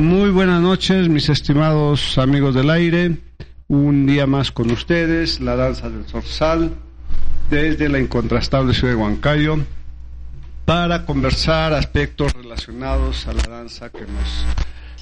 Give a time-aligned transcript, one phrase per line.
[0.00, 3.18] Muy buenas noches, mis estimados amigos del aire.
[3.68, 6.70] Un día más con ustedes, la danza del zorzal,
[7.50, 9.58] desde la incontrastable ciudad de Huancayo,
[10.64, 14.46] para conversar aspectos relacionados a la danza que nos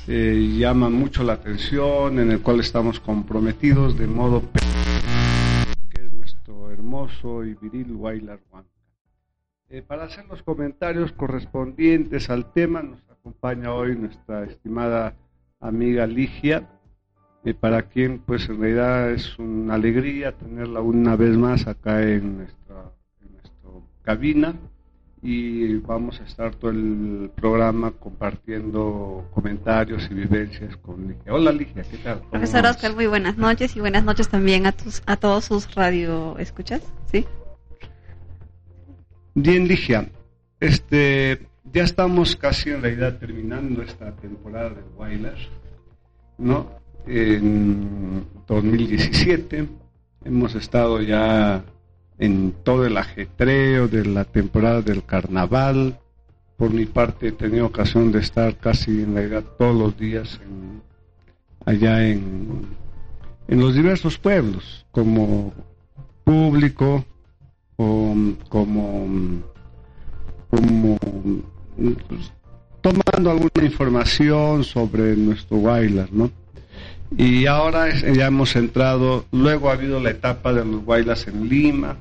[0.08, 4.42] eh, llaman mucho la atención, en el cual estamos comprometidos de modo
[5.90, 8.68] que es nuestro hermoso y viril Wailar Huanca.
[9.68, 15.14] Eh, para hacer los comentarios correspondientes al tema, nos acompaña hoy nuestra estimada
[15.60, 16.66] amiga Ligia,
[17.44, 22.38] eh, para quien pues en realidad es una alegría tenerla una vez más acá en
[22.38, 23.70] nuestra, en nuestra
[24.02, 24.54] cabina
[25.20, 31.34] y vamos a estar todo el programa compartiendo comentarios y vivencias con Ligia.
[31.34, 32.22] Hola Ligia, ¿qué tal?
[32.30, 36.38] Profesor Oscar, muy buenas noches y buenas noches también a tus a todos sus radio
[36.38, 37.26] escuchas, ¿sí?
[39.34, 40.08] Bien Ligia,
[40.60, 45.36] este ya estamos casi en realidad terminando esta temporada de Wailer,
[46.38, 46.70] ¿no?
[47.06, 49.68] En 2017
[50.24, 51.64] hemos estado ya
[52.18, 55.98] en todo el ajetreo de la temporada del carnaval.
[56.56, 60.40] Por mi parte he tenido ocasión de estar casi en realidad todos los días
[61.64, 62.66] allá en,
[63.46, 65.52] en los diversos pueblos, como
[66.24, 67.04] público
[67.76, 68.14] o
[68.48, 69.06] como,
[70.50, 70.98] como
[72.80, 76.30] tomando alguna información sobre nuestro bailar, ¿no?
[77.16, 81.96] Y ahora ya hemos entrado, luego ha habido la etapa de los bailas en Lima,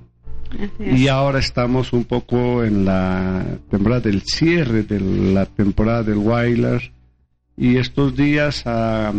[0.80, 6.82] y ahora estamos un poco en la temporada del cierre de la temporada del bailar,
[7.56, 9.14] y estos días ha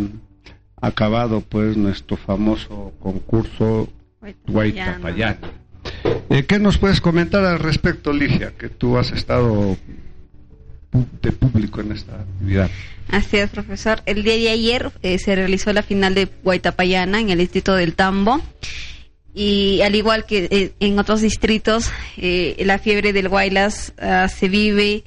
[0.81, 3.89] acabado pues nuestro famoso concurso
[4.47, 5.51] Guaitapayana.
[6.29, 9.77] Eh, ¿Qué nos puedes comentar al respecto, Ligia, que tú has estado
[10.91, 12.69] de público en esta actividad.
[13.09, 14.01] Así es, profesor.
[14.05, 17.95] El día de ayer eh, se realizó la final de Guaitapayana en el distrito del
[17.95, 18.41] Tambo.
[19.33, 24.49] Y al igual que eh, en otros distritos, eh, la fiebre del Guaylas ah, se
[24.49, 25.03] vive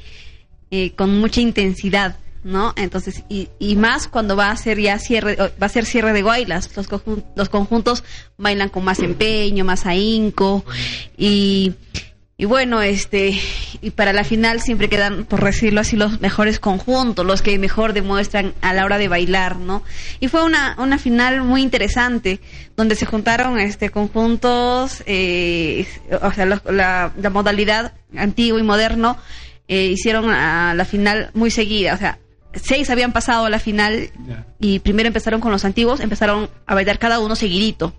[0.97, 2.73] con mucha intensidad, ¿no?
[2.77, 6.23] Entonces, y, y, más cuando va a ser ya cierre, va a ser cierre de
[6.23, 6.75] Guaylas.
[6.75, 6.89] Los,
[7.37, 8.05] los conjuntos
[8.39, 10.65] bailan con más empeño, más ahínco.
[11.19, 11.75] Y
[12.43, 13.41] y bueno, este,
[13.83, 17.93] y para la final siempre quedan, por decirlo así, los mejores conjuntos, los que mejor
[17.93, 19.85] demuestran a la hora de bailar, ¿no?
[20.19, 22.41] Y fue una, una final muy interesante,
[22.77, 25.87] donde se juntaron este conjuntos, eh,
[26.21, 29.17] o sea, la, la, modalidad antiguo y moderno,
[29.69, 32.19] eh, hicieron a la final muy seguida, o sea,
[32.55, 34.11] seis habían pasado a la final
[34.59, 37.95] y primero empezaron con los antiguos, empezaron a bailar cada uno seguidito.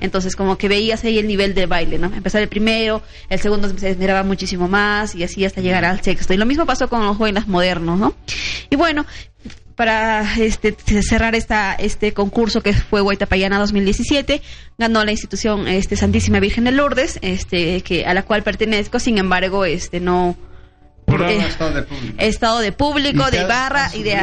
[0.00, 2.06] Entonces como que veías ahí el nivel de baile, ¿no?
[2.06, 6.32] Empezar el primero, el segundo se esmeraba muchísimo más y así hasta llegar al sexto.
[6.32, 8.14] Y lo mismo pasó con los jóvenes modernos, ¿no?
[8.70, 9.04] Y bueno,
[9.78, 14.42] para este, cerrar esta, este concurso que fue Guaitapayana 2017,
[14.76, 19.18] ganó la institución este, Santísima Virgen de Lourdes, este, que, a la cual pertenezco, sin
[19.18, 20.36] embargo, este, no,
[21.08, 22.14] eh, estado de público.
[22.18, 24.16] Estado de público, de barra y de...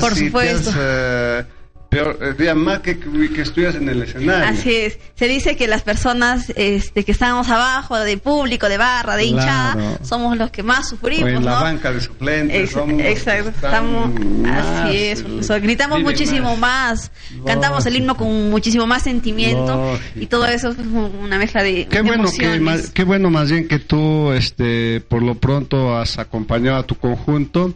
[0.00, 0.72] por supuesto.
[0.76, 1.44] Eh,
[1.92, 4.46] peor, eh, más que, que estudias en el escenario.
[4.46, 4.98] Así es.
[5.14, 9.98] Se dice que las personas este, que estamos abajo, de público, de barra, de hinchada,
[10.02, 11.28] somos los que más sufrimos.
[11.28, 12.74] en la banca de suplentes.
[12.74, 13.50] exacto.
[13.50, 14.10] Estamos,
[14.48, 15.24] así es.
[15.60, 17.12] gritamos muchísimo más.
[17.44, 19.98] Cantamos el himno con muchísimo más sentimiento.
[20.16, 21.86] Y todo eso es una mezcla de.
[21.88, 26.18] Qué bueno, que, más, qué bueno más bien que tú, este, por lo pronto, has
[26.18, 27.74] acompañado a tu conjunto.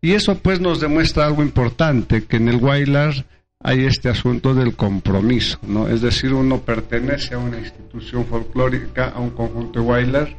[0.00, 3.26] Y eso pues nos demuestra algo importante, que en el Wailar
[3.60, 5.88] hay este asunto del compromiso, ¿no?
[5.88, 10.36] Es decir, uno pertenece a una institución folclórica, a un conjunto de bailar,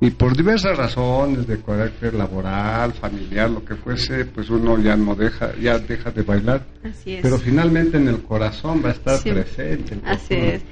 [0.00, 5.14] y por diversas razones de carácter laboral, familiar, lo que fuese, pues uno ya no
[5.14, 6.66] deja, ya deja de bailar.
[6.82, 7.22] Así es.
[7.22, 9.98] Pero finalmente en el corazón va a estar presente.
[10.04, 10.62] Así es.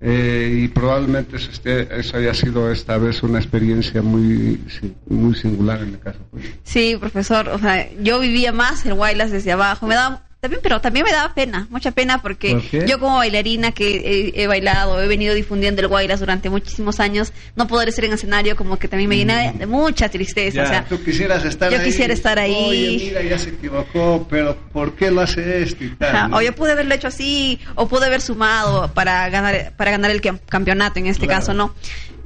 [0.00, 4.60] Eh, y probablemente eso, esté, eso haya sido esta vez una experiencia muy
[5.08, 6.18] muy singular en el caso.
[6.64, 10.80] Sí, profesor, o sea, yo vivía más el Wailas desde abajo, me daba también, pero
[10.80, 15.34] también me daba pena, mucha pena, porque yo como bailarina que he, bailado, he venido
[15.34, 19.16] difundiendo el guayras durante muchísimos años, no poder estar en escenario como que también me
[19.16, 20.62] llena de, mucha tristeza.
[20.62, 22.54] o sea, tú quisieras estar yo quisiera estar ahí.
[22.54, 26.32] Oye, mira, ya se equivocó, pero ¿por qué lo hace esto y tal?
[26.32, 30.20] O yo pude haberlo hecho así, o pude haber sumado para ganar, para ganar el
[30.20, 31.74] campeonato, en este caso no.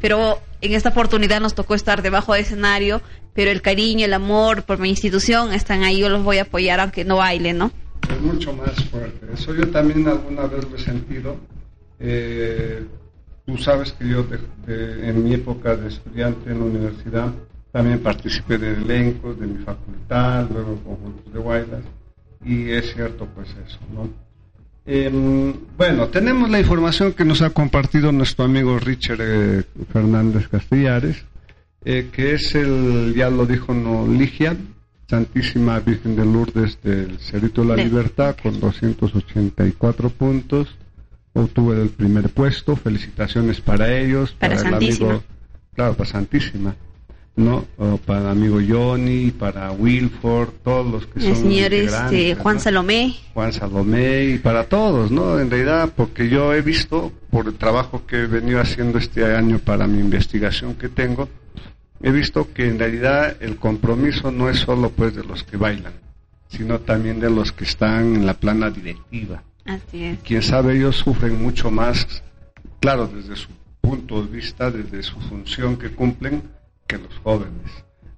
[0.00, 3.02] Pero en esta oportunidad nos tocó estar debajo del escenario,
[3.34, 6.81] pero el cariño, el amor por mi institución están ahí, yo los voy a apoyar
[6.81, 7.70] aunque no baile, ¿no?
[8.08, 9.26] Es mucho más fuerte.
[9.32, 11.37] Eso yo también alguna vez lo he sentido.
[11.99, 12.85] Eh,
[13.47, 14.26] tú sabes que yo
[14.67, 17.32] en mi época de estudiante en la universidad
[17.73, 21.85] también participé de elencos de mi facultad, luego conjuntos de bailas.
[22.44, 24.08] Y es cierto, pues eso, ¿no?
[24.87, 29.62] Em, bueno, tenemos la información que nos ha compartido nuestro amigo Richard eh,
[29.93, 31.25] Fernández Castellares,
[31.85, 34.56] eh, que es el, ya lo dijo no, Ligia,
[35.11, 40.69] Santísima Virgen de Lourdes del Cerrito de la Libertad, con 284 puntos.
[41.33, 45.21] Obtuve el primer puesto, felicitaciones para ellos, para, el amigo,
[45.75, 46.77] claro, para Santísima.
[47.35, 47.65] ¿no?
[48.05, 53.17] para el amigo Johnny, para Wilford, todos los que el señor este, Juan Salomé.
[53.33, 55.41] Juan Salomé y para todos, ¿no?
[55.41, 59.59] En realidad, porque yo he visto, por el trabajo que he venido haciendo este año
[59.59, 61.29] para mi investigación que tengo,
[62.02, 65.93] he visto que en realidad el compromiso no es solo pues de los que bailan,
[66.49, 69.43] sino también de los que están en la plana directiva.
[69.64, 70.19] Así es.
[70.20, 72.23] Quien sabe, ellos sufren mucho más,
[72.81, 73.49] claro, desde su
[73.81, 76.43] punto de vista, desde su función que cumplen,
[76.87, 77.70] que los jóvenes.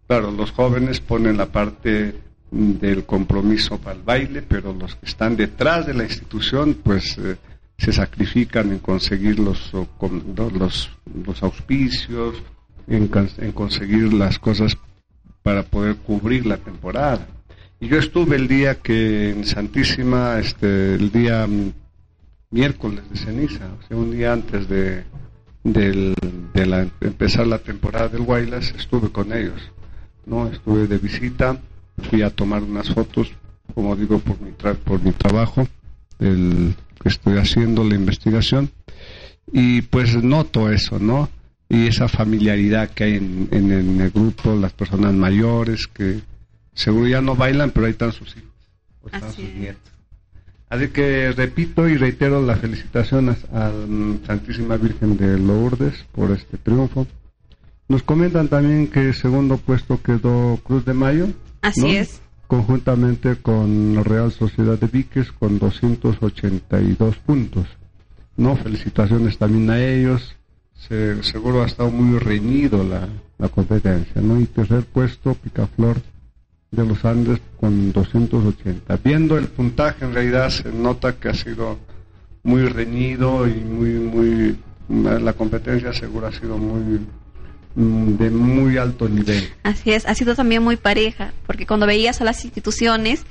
[0.06, 2.14] Claro, los jóvenes ponen la parte
[2.50, 7.36] del compromiso para el baile, pero los que están detrás de la institución, pues eh,
[7.78, 10.90] se sacrifican en conseguir los, los,
[11.26, 12.42] los auspicios,
[12.88, 14.76] en, en, conseguir las cosas
[15.42, 17.26] para poder cubrir la temporada.
[17.80, 21.48] Y yo estuve el día que en Santísima, este, el día
[22.50, 25.04] miércoles de ceniza, o sea, un día antes de,
[25.64, 26.14] del,
[26.54, 29.60] de empezar la temporada del Guaylas, estuve con ellos,
[30.26, 30.48] ¿no?
[30.48, 31.58] Estuve de visita,
[32.08, 33.32] fui a tomar unas fotos,
[33.74, 35.66] como digo, por mi, por mi trabajo,
[36.18, 38.70] el que estoy haciendo la investigación,
[39.52, 41.28] y pues noto eso, ¿no?
[41.72, 46.20] Y esa familiaridad que hay en, en, el grupo, las personas mayores que
[46.74, 48.52] seguro ya no bailan, pero ahí están sus hijos,
[49.02, 49.90] o están sus nietos.
[50.68, 53.72] Así que repito y reitero las felicitaciones a
[54.26, 57.06] Santísima Virgen de Lourdes por este triunfo.
[57.88, 61.28] Nos comentan también que el segundo puesto quedó Cruz de Mayo.
[61.62, 62.20] Así es.
[62.46, 67.66] Conjuntamente con la Real Sociedad de Viques con 282 puntos.
[68.36, 68.56] ¿no?
[68.56, 70.36] Felicitaciones también a ellos.
[70.88, 73.08] Seguro ha estado muy reñido la,
[73.38, 74.20] la competencia.
[74.20, 74.40] ¿no?
[74.40, 76.00] Y tercer puesto, Picaflor
[76.70, 78.98] de los Andes con 280.
[79.04, 81.78] Viendo el puntaje, en realidad se nota que ha sido
[82.42, 84.56] muy reñido y muy, muy,
[85.20, 87.00] la competencia seguro ha sido muy,
[87.74, 89.48] Mm, de muy alto nivel.
[89.62, 93.24] Así es, ha sido también muy pareja, porque cuando veías a las instituciones,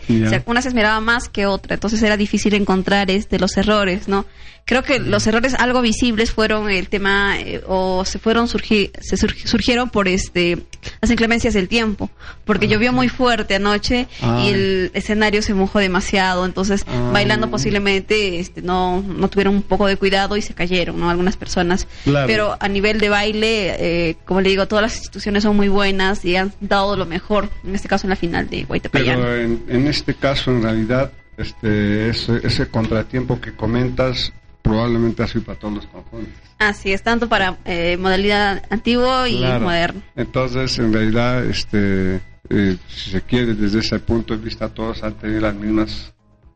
[0.46, 4.26] una se esmeraba más que otra, entonces era difícil encontrar este, los errores, ¿no?
[4.66, 9.18] Creo que los errores algo visibles fueron el tema, eh, o se fueron surgir, se
[9.18, 10.66] surgieron por este
[11.02, 12.10] las inclemencias del tiempo,
[12.46, 14.08] porque llovió muy fuerte anoche
[14.44, 19.88] y el escenario se mojó demasiado, entonces bailando posiblemente este, no, no tuvieron un poco
[19.88, 21.10] de cuidado y se cayeron, ¿no?
[21.10, 21.88] Algunas personas.
[22.06, 23.76] Pero a nivel de baile,
[24.10, 27.50] eh, como le digo, todas las instituciones son muy buenas y han dado lo mejor,
[27.66, 29.20] en este caso en la final de Guaitapayán.
[29.20, 35.76] Pero en, este caso, en realidad, este, ese, contratiempo que comentas probablemente sido para todos
[35.76, 36.34] los conjuntos.
[36.60, 40.02] Así es, tanto para eh, modalidad antiguo y moderno.
[40.16, 45.14] Entonces, en realidad, este, eh, si se quiere, desde ese punto de vista, todos han
[45.16, 46.14] tenido las mismas,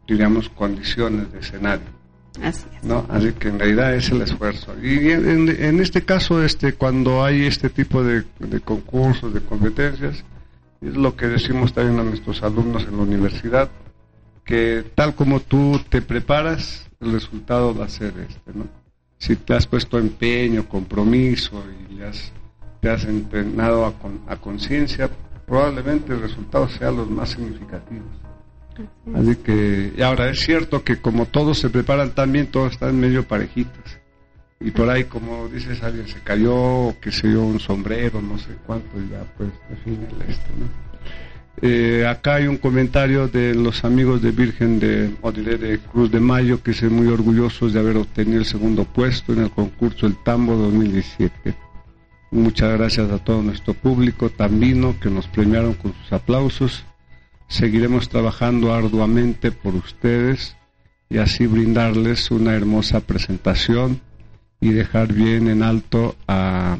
[0.07, 1.95] diríamos, condiciones de escenario.
[2.43, 3.05] Así ¿no?
[3.09, 4.75] Así que en realidad es el esfuerzo.
[4.81, 8.25] Y en, este caso, este, cuando hay este tipo de,
[8.63, 10.23] concursos, de competencias,
[10.81, 13.71] es lo que decimos también a nuestros alumnos en la universidad,
[14.43, 18.67] que tal como tú te preparas, el resultado va a ser este, ¿no?
[19.17, 22.31] Si te has puesto empeño, compromiso y has,
[22.81, 23.93] te has entrenado a,
[24.31, 25.09] a conciencia,
[25.45, 28.25] probablemente el resultado sea los más significativos.
[29.13, 33.25] Así que, y ahora es cierto que como todos se preparan también, todos están medio
[33.25, 33.99] parejitos.
[34.59, 38.37] Y por ahí, como dices, alguien se cayó, o que se dio un sombrero, no
[38.37, 40.84] sé cuánto, y ya pues define el esto, ¿no?
[41.61, 46.19] Eh, acá hay un comentario de los amigos de Virgen de, o de Cruz de
[46.19, 50.15] Mayo, que son muy orgullosos de haber obtenido el segundo puesto en el concurso El
[50.23, 51.55] Tambo 2017.
[52.31, 56.83] Muchas gracias a todo nuestro público tambino que nos premiaron con sus aplausos
[57.47, 60.55] Seguiremos trabajando arduamente por ustedes
[61.09, 64.01] y así brindarles una hermosa presentación
[64.59, 66.77] y dejar bien en alto a,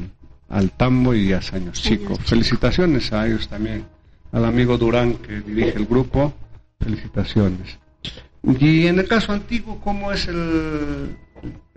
[0.48, 2.16] al Tambo y a Saños Chico.
[2.16, 3.86] Felicitaciones a ellos también,
[4.32, 6.32] al amigo Durán que dirige el grupo,
[6.80, 7.78] felicitaciones.
[8.42, 11.16] Y en el caso antiguo, ¿cómo es el...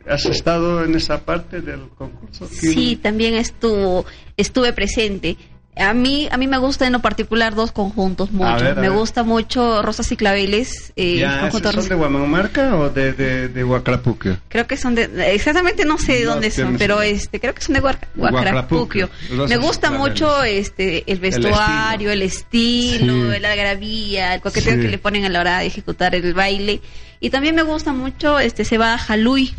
[0.07, 2.47] ¿Has estado en esa parte del concurso?
[2.47, 4.05] Sí, también estuvo,
[4.37, 5.37] estuve presente
[5.79, 8.75] A mí, a mí me gusta en lo particular dos conjuntos mucho.
[8.75, 10.91] me gusta mucho Rosas y Claveles.
[10.95, 14.37] Eh, ¿Son de Guamamarca o de, de, de Huacrapuquio?
[14.49, 17.75] Creo que son de, exactamente no sé de dónde son, pero este, creo que son
[17.75, 19.09] de Huacrapuquio.
[19.47, 25.25] Me gusta mucho este, el vestuario, el estilo, la gravía, el coqueteo que le ponen
[25.25, 26.81] a la hora de ejecutar el baile.
[27.21, 29.53] Y también me gusta mucho este Seba Jalui.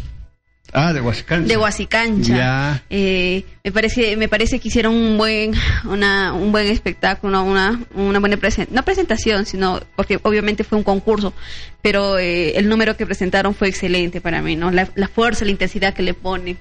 [0.72, 1.48] Ah, de Huasicancha.
[1.48, 2.82] De Huasicancha.
[2.90, 5.52] Eh, me parece, me parece que hicieron un buen,
[5.84, 10.84] una, un buen espectáculo, una, una buena presentación, no presentación, sino porque obviamente fue un
[10.84, 11.32] concurso,
[11.82, 14.70] pero eh, el número que presentaron fue excelente para mí, ¿no?
[14.70, 16.56] La, fuerza, la intensidad que le pone.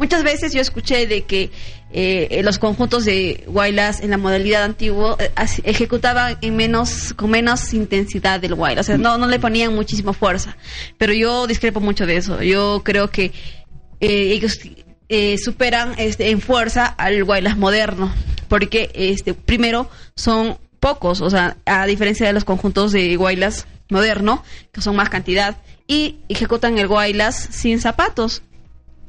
[0.00, 1.50] Muchas veces yo escuché de que
[1.92, 5.18] eh, los conjuntos de Guaylas en la modalidad antigua
[5.62, 10.14] ejecutaban en menos, con menos intensidad del Guaylas, o sea, no, no le ponían muchísima
[10.14, 10.56] fuerza.
[10.96, 12.42] Pero yo discrepo mucho de eso.
[12.42, 13.26] Yo creo que
[14.00, 14.58] eh, ellos
[15.10, 18.10] eh, superan este, en fuerza al Guaylas moderno,
[18.48, 24.42] porque este, primero son pocos, o sea, a diferencia de los conjuntos de Guaylas moderno,
[24.72, 28.42] que son más cantidad, y ejecutan el Guaylas sin zapatos.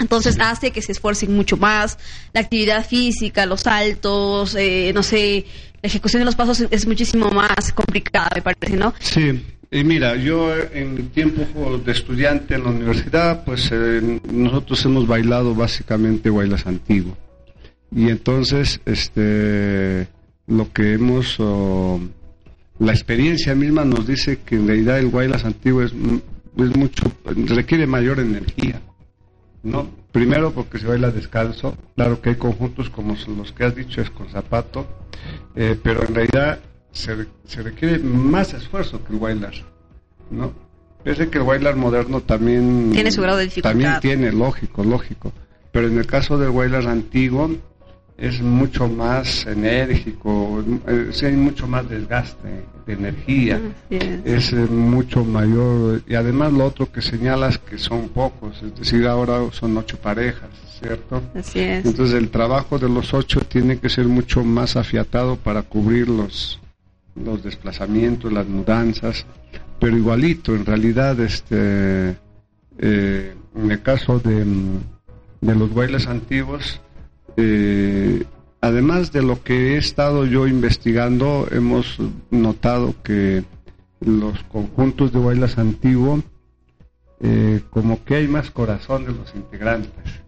[0.01, 1.97] Entonces hace que se esfuercen mucho más.
[2.33, 5.45] La actividad física, los saltos, eh, no sé,
[5.81, 8.93] la ejecución de los pasos es muchísimo más complicada, me parece, ¿no?
[8.99, 9.41] Sí.
[9.73, 15.07] Y mira, yo en mi tiempo de estudiante en la universidad, pues eh, nosotros hemos
[15.07, 17.17] bailado básicamente bailas antiguo.
[17.95, 20.07] Y entonces, este,
[20.47, 21.37] lo que hemos,
[22.79, 27.87] la experiencia misma nos dice que en realidad el bailas antiguo es, es mucho, requiere
[27.87, 28.70] mayor energía
[29.63, 31.77] no, primero porque se baila descalzo.
[31.95, 34.87] Claro que hay conjuntos como los que has dicho, es con zapato,
[35.55, 36.59] eh, pero en realidad
[36.91, 37.15] se,
[37.61, 39.53] requiere más esfuerzo que el bailar,
[40.29, 40.53] ¿no?
[41.03, 43.71] Pese que el bailar moderno también tiene su grado de dificultad.
[43.71, 45.31] También tiene, lógico, lógico.
[45.71, 47.49] Pero en el caso del bailar antiguo,
[48.21, 53.59] es mucho más enérgico, es, hay mucho más desgaste de energía,
[53.89, 54.53] es.
[54.53, 59.39] Eh, mucho mayor, y además lo otro que señalas que son pocos, es decir, ahora
[59.51, 61.23] son ocho parejas, ¿cierto?
[61.33, 61.83] Así es.
[61.83, 66.59] Entonces el trabajo de los ocho tiene que ser mucho más afiatado para cubrir los,
[67.15, 69.25] los desplazamientos, las mudanzas,
[69.79, 72.15] pero igualito, en realidad, este,
[72.77, 74.45] eh, en el caso de,
[75.41, 76.79] de los bailes antiguos,
[77.37, 78.23] eh,
[78.61, 81.97] además de lo que he estado yo investigando, hemos
[82.29, 83.43] notado que
[83.99, 86.23] los conjuntos de bailas antiguos,
[87.19, 90.21] eh, como que hay más corazón de los integrantes.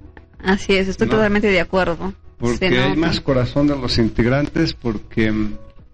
[0.44, 2.14] Así es, estoy totalmente de acuerdo.
[2.38, 5.34] Porque hay más corazón de los integrantes porque,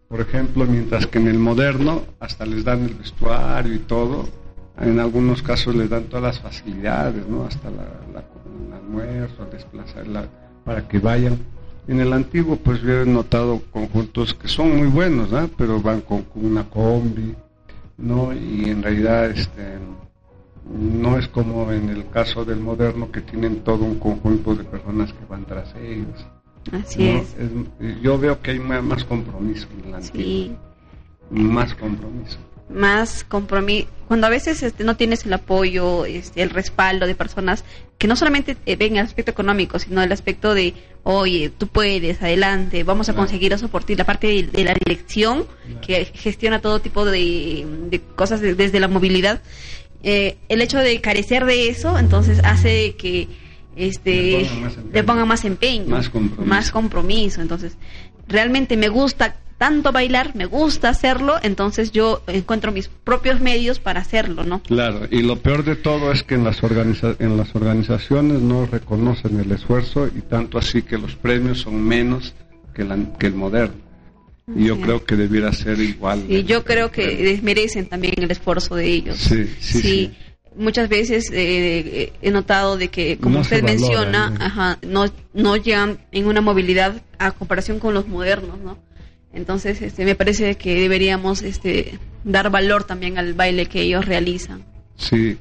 [0.08, 4.28] por ejemplo, mientras que en el moderno hasta les dan el vestuario y todo,
[4.80, 7.44] en algunos casos les dan todas las facilidades, ¿no?
[7.44, 10.26] Hasta la, el almuerzo, desplazar la
[10.70, 11.40] para que vayan.
[11.88, 16.26] En el antiguo, pues yo he notado conjuntos que son muy buenos, pero van con,
[16.36, 17.34] una combi,
[17.98, 18.32] ¿no?
[18.34, 19.80] Y en realidad, este,
[20.72, 25.12] no es como en el caso del moderno que tienen todo un conjunto de personas
[25.12, 26.24] que van tras ellos.
[26.72, 27.36] Así es.
[28.04, 30.24] Yo veo que hay más compromiso en el antiguo.
[30.24, 30.56] Sí.
[31.32, 32.38] Más compromiso
[32.70, 37.64] más compromiso, cuando a veces este, no tienes el apoyo, este, el respaldo de personas
[37.98, 40.74] que no solamente eh, ven el aspecto económico, sino el aspecto de,
[41.04, 45.46] oye, tú puedes, adelante, vamos a conseguir eso por ti, la parte de, la dirección
[45.86, 49.42] que gestiona todo tipo de, cosas desde la movilidad,
[50.02, 53.28] eh, el hecho de carecer de eso, entonces hace que
[53.76, 54.50] este
[54.92, 56.50] le ponga más empeño, más compromiso.
[56.50, 57.42] más compromiso.
[57.42, 57.78] Entonces,
[58.28, 64.00] realmente me gusta tanto bailar, me gusta hacerlo, entonces yo encuentro mis propios medios para
[64.00, 64.64] hacerlo, ¿no?
[64.64, 69.38] Claro, y lo peor de todo es que en las, en las organizaciones no reconocen
[69.38, 72.34] el esfuerzo y tanto así que los premios son menos
[72.74, 72.88] que,
[73.20, 73.90] que el moderno.
[74.56, 76.24] Y yo creo que debiera ser igual.
[76.28, 79.18] Y yo creo que merecen también el esfuerzo de ellos.
[79.18, 79.82] Sí, sí.
[79.82, 80.12] sí.
[80.56, 86.26] Muchas veces eh, he notado de que, como usted menciona, ajá, no, no llegan en
[86.26, 88.89] una movilidad a comparación con los modernos, ¿no?
[89.34, 94.64] Entonces, este, me parece que deberíamos este, dar valor también al baile que ellos realizan.
[94.96, 95.38] Sí,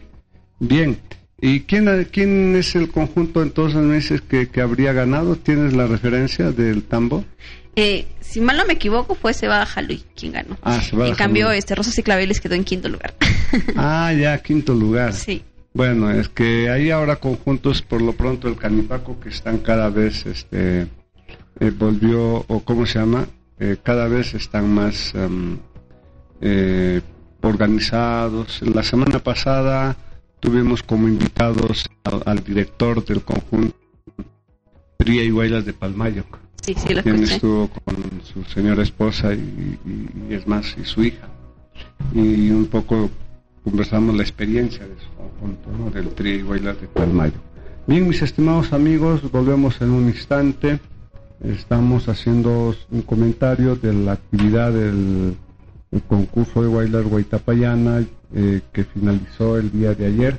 [0.59, 0.99] bien.
[1.41, 5.37] ¿Y quién, quién es el conjunto entonces meses que, que habría ganado?
[5.37, 7.25] ¿Tienes la referencia del tambo?
[7.77, 10.59] Eh, si mal no me equivoco, fue Seba Jalui quien ganó.
[10.63, 13.15] Ah, En cambio, este, Rosas y Claveles quedó en quinto lugar.
[13.77, 15.13] ah, ya, quinto lugar.
[15.13, 15.45] Sí.
[15.75, 20.27] Bueno, es que hay ahora conjuntos, por lo pronto, el Canipaco, que están cada vez,
[20.27, 20.89] este,
[21.61, 23.29] eh, volvió, o cómo se llama,
[23.61, 25.59] eh, cada vez están más em,
[26.41, 27.01] eh,
[27.43, 28.61] organizados.
[28.63, 29.97] La semana pasada
[30.41, 31.89] tuvimos como invitados
[32.25, 33.77] al, director del conjunto
[34.97, 36.39] Tría y Bailas de Palmayoc.
[36.63, 37.35] Sí, sí, lo quien escuché.
[37.37, 39.39] estuvo con su señora esposa y,
[39.87, 41.29] y- y es más, y su hija.
[42.15, 43.11] Y un poco
[43.65, 45.91] conversamos la experiencia de su conjunto, ¿no?
[45.91, 47.39] del trío y bailar de Palmayo.
[47.87, 50.79] Bien, mis estimados amigos, volvemos en un instante.
[51.43, 55.37] Estamos haciendo un comentario de la actividad del
[55.91, 58.05] el concurso de bailar Guaitapayana
[58.35, 60.39] eh, que finalizó el día de ayer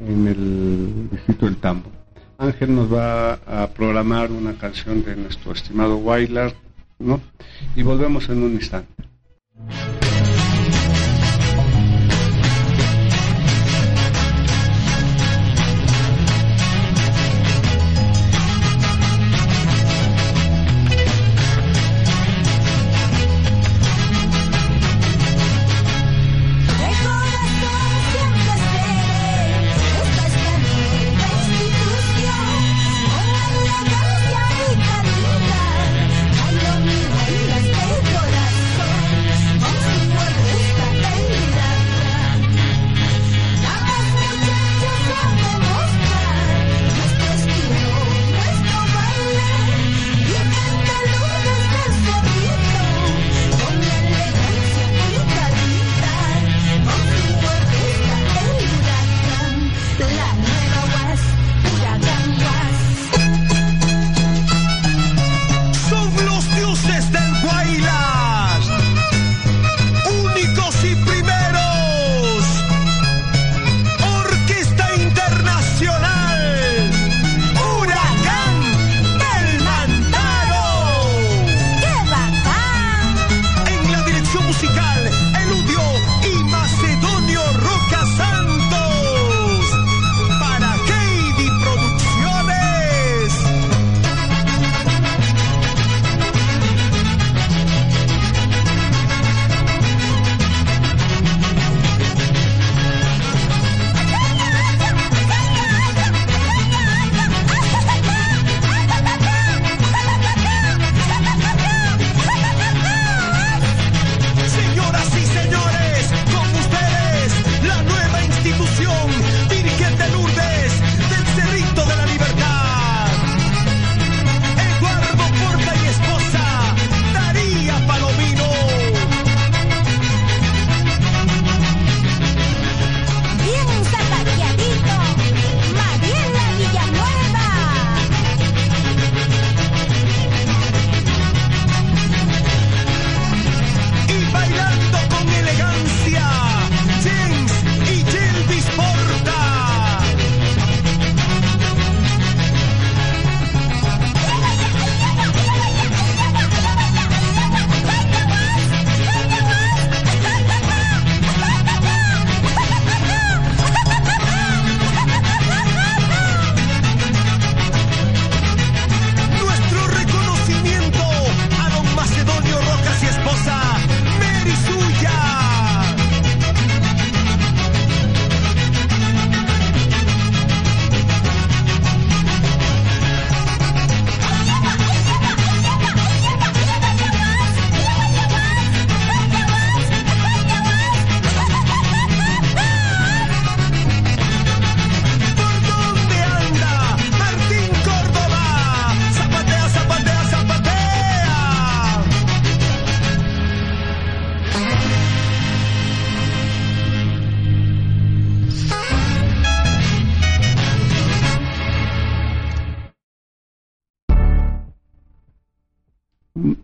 [0.00, 1.90] en el distrito del Tambo.
[2.38, 6.52] Ángel nos va a programar una canción de nuestro estimado Wailar,
[6.98, 7.20] ¿no?
[7.74, 8.92] Y volvemos en un instante.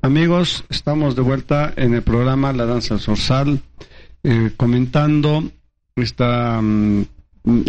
[0.04, 3.62] Amigos, estamos de vuelta en el programa La Danza Zorzal,
[4.22, 5.50] eh, comentando
[5.96, 7.06] esta mm,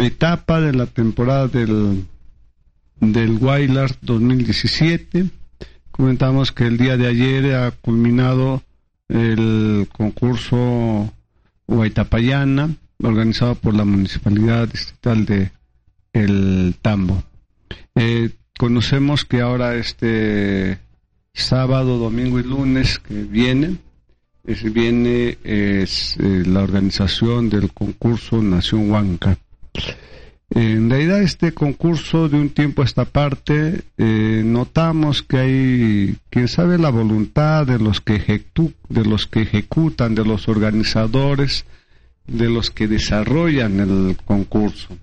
[0.02, 2.06] etapa de la temporada del,
[3.00, 5.30] del Wailar 2017.
[5.92, 8.62] Comentamos que el día de ayer ha culminado
[9.08, 11.10] el concurso
[11.70, 15.52] Huaytapayana, organizado por la Municipalidad Distrital de
[16.12, 17.24] El Tambo.
[17.96, 20.80] Eh, conocemos que ahora este
[21.36, 23.78] sábado, domingo y lunes que viene,
[24.46, 29.38] es, viene es, eh, la organización del concurso Nación Huanca.
[30.52, 36.48] En realidad este concurso de un tiempo a esta parte eh, notamos que hay, quién
[36.48, 41.66] sabe, la voluntad de los que ejecu- de los que ejecutan, de los organizadores,
[42.28, 44.96] de los que desarrollan el concurso.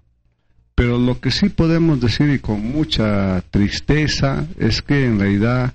[0.77, 5.75] Pero lo que sí podemos decir y con mucha tristeza es que en realidad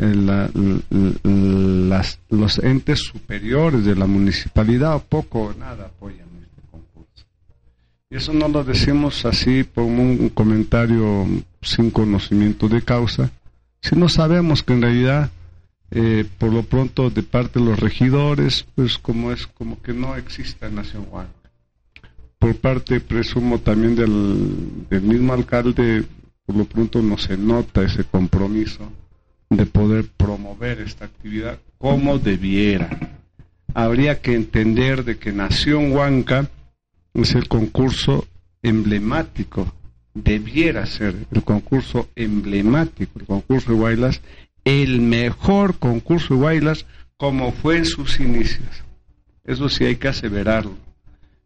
[0.00, 6.62] la- l- l- las- los entes superiores de la municipalidad poco o nada apoyan este
[6.70, 7.26] concurso.
[8.08, 11.26] Y eso no lo decimos así por un, comentario
[11.60, 13.30] sin conocimiento de causa,
[13.82, 15.30] sino sabemos que en realidad,
[15.90, 20.16] eh, por lo pronto, de parte de los regidores, pues como es como que no
[20.16, 21.32] existe Nación Huanca.
[22.38, 26.04] Por parte, presumo, también del, del mismo alcalde,
[26.46, 28.90] por lo pronto no se nota ese compromiso
[29.50, 32.88] de poder promover esta actividad como debiera.
[33.74, 36.48] Habría que entender de que Nación Huanca
[37.14, 38.26] es el concurso
[38.62, 39.72] emblemático,
[40.14, 44.20] debiera ser el concurso emblemático, el concurso de Guaylas,
[44.64, 46.86] el mejor concurso de Guaylas
[47.16, 48.84] como fue en sus inicios.
[49.44, 50.76] Eso sí hay que aseverarlo.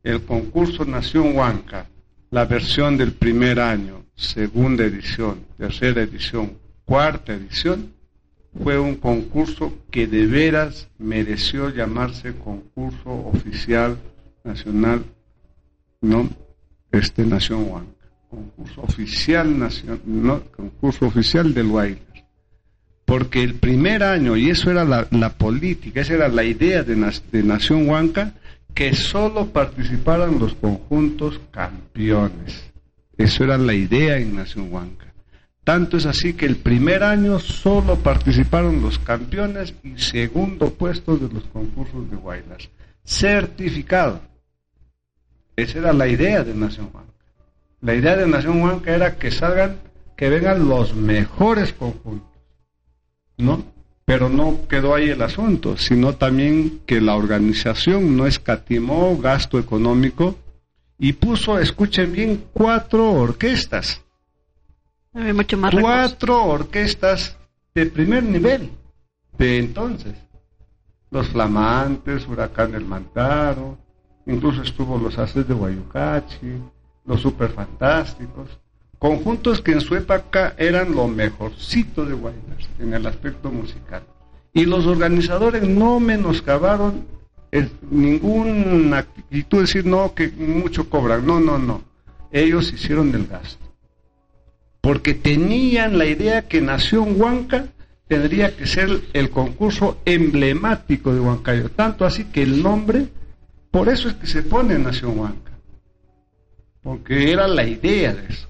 [0.03, 1.87] El concurso Nación Huanca,
[2.31, 6.53] la versión del primer año, segunda edición, tercera edición,
[6.85, 7.93] cuarta edición,
[8.62, 13.99] fue un concurso que de veras mereció llamarse concurso oficial
[14.45, 15.05] nacional,
[16.01, 16.29] no,
[16.93, 22.03] este Nación Huanca, concurso oficial nacional, no, concurso oficial del Guaylas.
[23.05, 26.95] Porque el primer año, y eso era la, política, esa era la idea de,
[27.33, 28.33] de Nación Huanca,
[28.73, 32.73] que solo participaran los conjuntos campeones.
[33.17, 35.13] Eso era la idea en Nación Huanca.
[35.64, 41.33] Tanto es así que el primer año solo participaron los campeones y segundo puesto de
[41.33, 42.68] los concursos de Guaylas.
[43.03, 44.20] Certificado.
[45.57, 47.12] Esa era la idea de Nación Huanca.
[47.81, 49.79] La idea de Nación Huanca era que salgan,
[50.18, 52.29] que vengan los mejores conjuntos.
[53.38, 53.64] ¿No?
[54.05, 60.37] Pero no quedó ahí el asunto, sino también que la organización no escatimó gasto económico
[60.98, 64.04] y puso, escuchen bien, cuatro orquestas
[65.83, 67.37] cuatro orquestas
[67.74, 68.70] de primer nivel
[69.38, 70.14] de entonces.
[71.11, 73.79] Los Flamantes, Huracán del Mantaro,
[74.27, 76.61] incluso estuvo los Haces de Guayucachi,
[77.05, 78.59] los Superfantásticos,
[78.98, 84.03] conjuntos que en su época eran lo mejorcito de Guaymas en el aspecto musical.
[84.53, 87.07] Y los organizadores no menoscabaron
[87.53, 91.24] el- ninguna actitud de decir no, que mucho cobran.
[91.27, 91.83] No, no, no.
[92.33, 93.63] Ellos hicieron el gasto
[94.85, 97.68] porque tenían la idea que Nación Huanca
[98.07, 103.09] tendría que ser el concurso emblemático de Huancayo, tanto así que el nombre,
[103.70, 105.53] por eso es que se pone Nación Huanca,
[106.83, 108.47] porque era la idea de eso.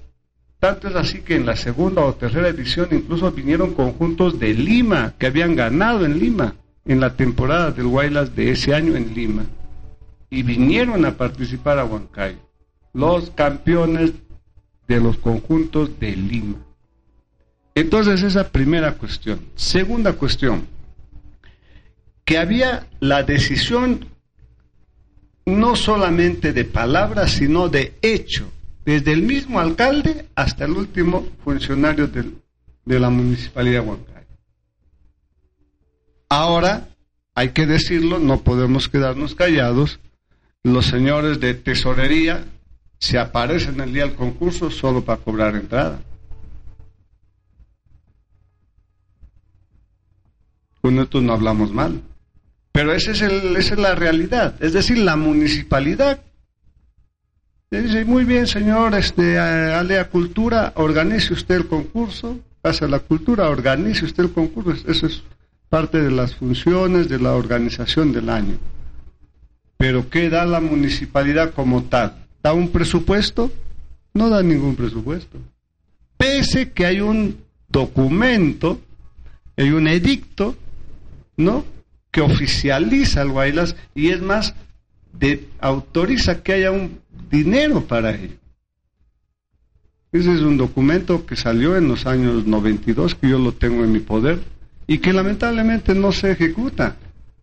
[0.59, 5.13] Tanto es así que en la segunda o tercera edición incluso vinieron conjuntos de Lima,
[5.17, 9.45] que habían ganado en Lima, en la temporada del Guaylas de ese año en Lima,
[10.29, 12.39] y vinieron a participar a Huancayo.
[12.91, 14.11] Los campeones
[14.87, 16.57] de los conjuntos de Lima.
[17.73, 19.39] Entonces, esa primera cuestión.
[19.55, 20.67] Segunda cuestión,
[22.23, 24.07] que había la decisión
[25.45, 28.51] no solamente de palabras, sino de hecho,
[28.85, 34.27] desde el mismo alcalde hasta el último funcionario de la municipalidad de Huancayo.
[36.29, 36.89] Ahora,
[37.35, 39.99] hay que decirlo, no podemos quedarnos callados,
[40.63, 42.45] los señores de tesorería
[42.99, 45.99] se aparecen el día del concurso solo para cobrar entrada.
[50.81, 52.01] Con esto no hablamos mal.
[52.71, 54.55] Pero ese es el, esa es la realidad.
[54.61, 56.19] Es decir, la municipalidad
[57.71, 62.99] le dice, muy bien, señor, este, a- Alea Cultura, organice usted el concurso, pasa la
[62.99, 64.89] cultura, organice usted el concurso.
[64.89, 65.23] Eso es
[65.69, 68.57] parte de las funciones de la organización del año.
[69.77, 72.24] Pero ¿qué da la municipalidad como tal?
[72.45, 73.51] ¿Da un presupuesto?
[74.13, 75.39] No da ningún presupuesto.
[76.15, 78.79] Pese que hay un documento,
[79.57, 80.55] hay un edicto,
[81.37, 81.65] ¿no?
[82.11, 84.53] Que oficializa el Guaylas y es más,
[85.11, 86.99] de, autoriza que haya un
[87.31, 88.35] dinero para ello.
[90.11, 93.91] Ese es un documento que salió en los años 92, que yo lo tengo en
[93.91, 94.37] mi poder,
[94.85, 96.95] y que lamentablemente no se ejecuta,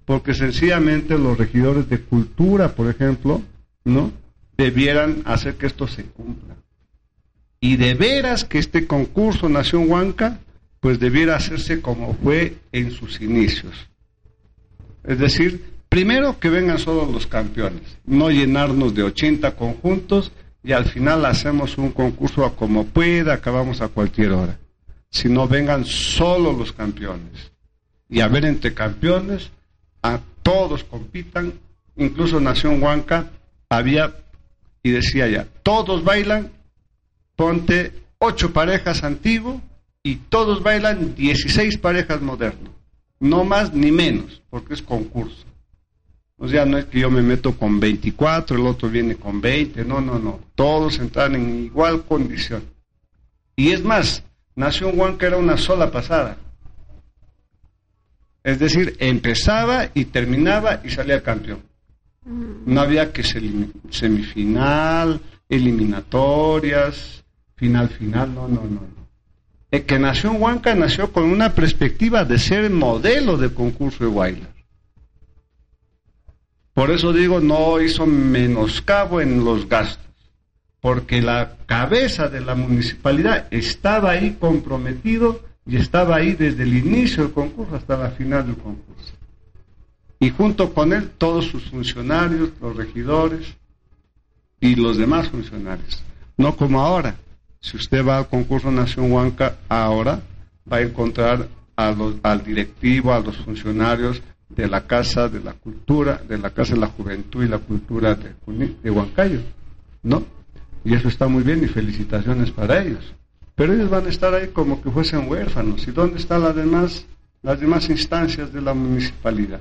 [0.04, 3.42] porque sencillamente los regidores de cultura, por ejemplo,
[3.84, 4.21] ¿no?
[4.56, 6.56] Debieran hacer que esto se cumpla.
[7.60, 10.38] Y de veras que este concurso Nación Huanca,
[10.80, 13.88] pues debiera hacerse como fue en sus inicios.
[15.04, 20.32] Es decir, primero que vengan solo los campeones, no llenarnos de 80 conjuntos
[20.64, 24.58] y al final hacemos un concurso a como pueda, acabamos a cualquier hora.
[25.10, 27.52] Sino vengan solo los campeones.
[28.08, 29.50] Y a ver entre campeones,
[30.02, 31.54] a todos compitan,
[31.96, 33.30] incluso Nación Huanca
[33.68, 34.14] había,
[34.82, 36.50] y decía ya, todos bailan,
[37.36, 39.60] ponte ocho parejas antiguo
[40.02, 42.70] y todos bailan 16 parejas modernas,
[43.20, 45.44] no más ni menos, porque es concurso.
[46.38, 49.84] O sea, no es que yo me meto con 24, el otro viene con 20,
[49.84, 52.64] no, no, no, todos entran en igual condición.
[53.54, 54.24] Y es más,
[54.56, 56.36] Nación Huanca era una sola pasada.
[58.42, 61.62] Es decir, empezaba y terminaba y salía campeón.
[62.24, 67.24] No había que semi- semifinal, eliminatorias,
[67.56, 68.70] final, final, no, no, no.
[68.70, 69.02] no.
[69.70, 74.10] El que nació en Huanca nació con una perspectiva de ser modelo de concurso de
[74.14, 74.52] bailar.
[76.74, 80.04] Por eso digo, no hizo menoscabo en los gastos,
[80.80, 87.24] porque la cabeza de la municipalidad estaba ahí comprometido y estaba ahí desde el inicio
[87.24, 89.12] del concurso hasta la final del concurso.
[90.22, 93.56] Y junto con él todos sus funcionarios, los regidores
[94.60, 96.00] y los demás funcionarios.
[96.36, 97.16] No como ahora.
[97.60, 100.22] Si usted va al concurso Nación Huanca ahora,
[100.70, 105.54] va a encontrar a los- al directivo, a los funcionarios de la Casa de la
[105.54, 108.34] Cultura, de la Casa de la Juventud y la Cultura de,
[108.82, 109.40] de Huancayo,
[110.04, 110.24] ¿no?
[110.84, 113.12] Y eso está muy bien y felicitaciones para ellos.
[113.56, 115.86] Pero ellos van a estar ahí como que fuesen huérfanos.
[115.88, 117.06] ¿Y dónde están las demás,
[117.42, 119.60] las demás instancias de la municipalidad?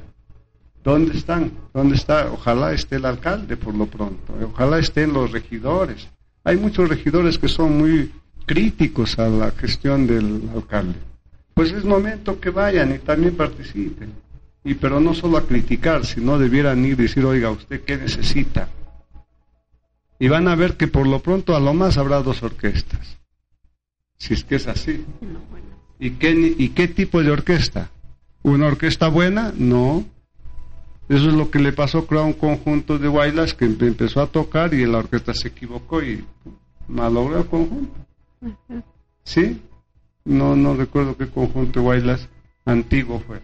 [0.83, 1.51] ¿Dónde están?
[1.73, 2.31] ¿Dónde está?
[2.31, 4.33] Ojalá esté el alcalde por lo pronto.
[4.51, 6.07] Ojalá estén los regidores.
[6.43, 8.11] Hay muchos regidores que son muy
[8.45, 10.99] críticos a la gestión del alcalde.
[11.53, 14.13] Pues es momento que vayan y también participen.
[14.63, 18.69] Y pero no solo a criticar, sino debieran ir y decir, oiga, ¿usted qué necesita?
[20.19, 23.17] Y van a ver que por lo pronto a lo más habrá dos orquestas.
[24.17, 25.03] Si es que es así.
[25.99, 27.89] ¿Y qué, ¿Y qué tipo de orquesta?
[28.43, 29.51] ¿Una orquesta buena?
[29.55, 30.05] No.
[31.11, 34.21] Eso es lo que le pasó creo, a un conjunto de bailas que empe- empezó
[34.21, 36.23] a tocar y la orquesta se equivocó y
[36.87, 37.99] malogró el conjunto.
[39.25, 39.61] ¿Sí?
[40.23, 42.29] No, no recuerdo qué conjunto de bailas
[42.63, 43.41] antiguo fue.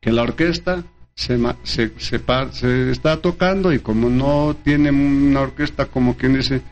[0.00, 0.82] Que la orquesta
[1.14, 2.18] se, ma- se, se,
[2.52, 6.62] se está tocando y como no tiene una orquesta como quien dice,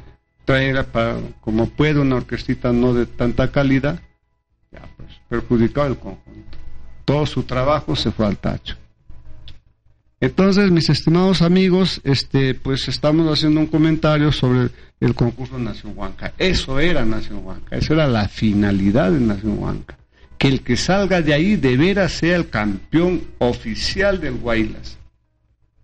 [0.46, 4.00] traer para, como puede una orquestita no de tanta calidad,
[4.72, 6.56] ya pues perjudicado el conjunto.
[7.04, 8.76] Todo su trabajo se fue al tacho.
[10.20, 16.32] Entonces, mis estimados amigos, este, pues estamos haciendo un comentario sobre el concurso Nación Huanca.
[16.38, 19.98] Eso era Nación Huanca, eso era la finalidad de Nación Huanca.
[20.38, 24.96] Que el que salga de ahí de veras sea el campeón oficial del Guaylas.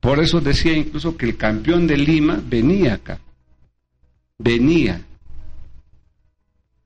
[0.01, 3.19] Por eso decía incluso que el campeón de Lima venía acá.
[4.39, 5.03] Venía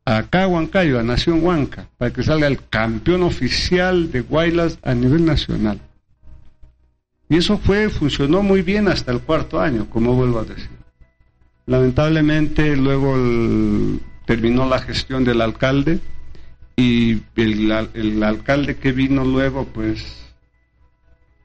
[0.04, 4.94] acá a Huancayo, a Nación Huanca, para que salga el campeón oficial de Guaylas a
[4.94, 5.80] nivel nacional.
[7.28, 10.70] Y eso fue, funcionó muy bien hasta el cuarto año, como vuelvo a decir.
[11.66, 13.14] Lamentablemente luego
[14.24, 15.98] terminó la gestión del alcalde
[16.76, 20.26] y el, el alcalde que vino luego, pues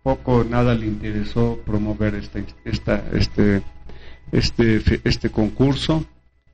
[0.04, 3.62] poco nada le interesó promover este, esta, este,
[4.32, 6.06] este, este concurso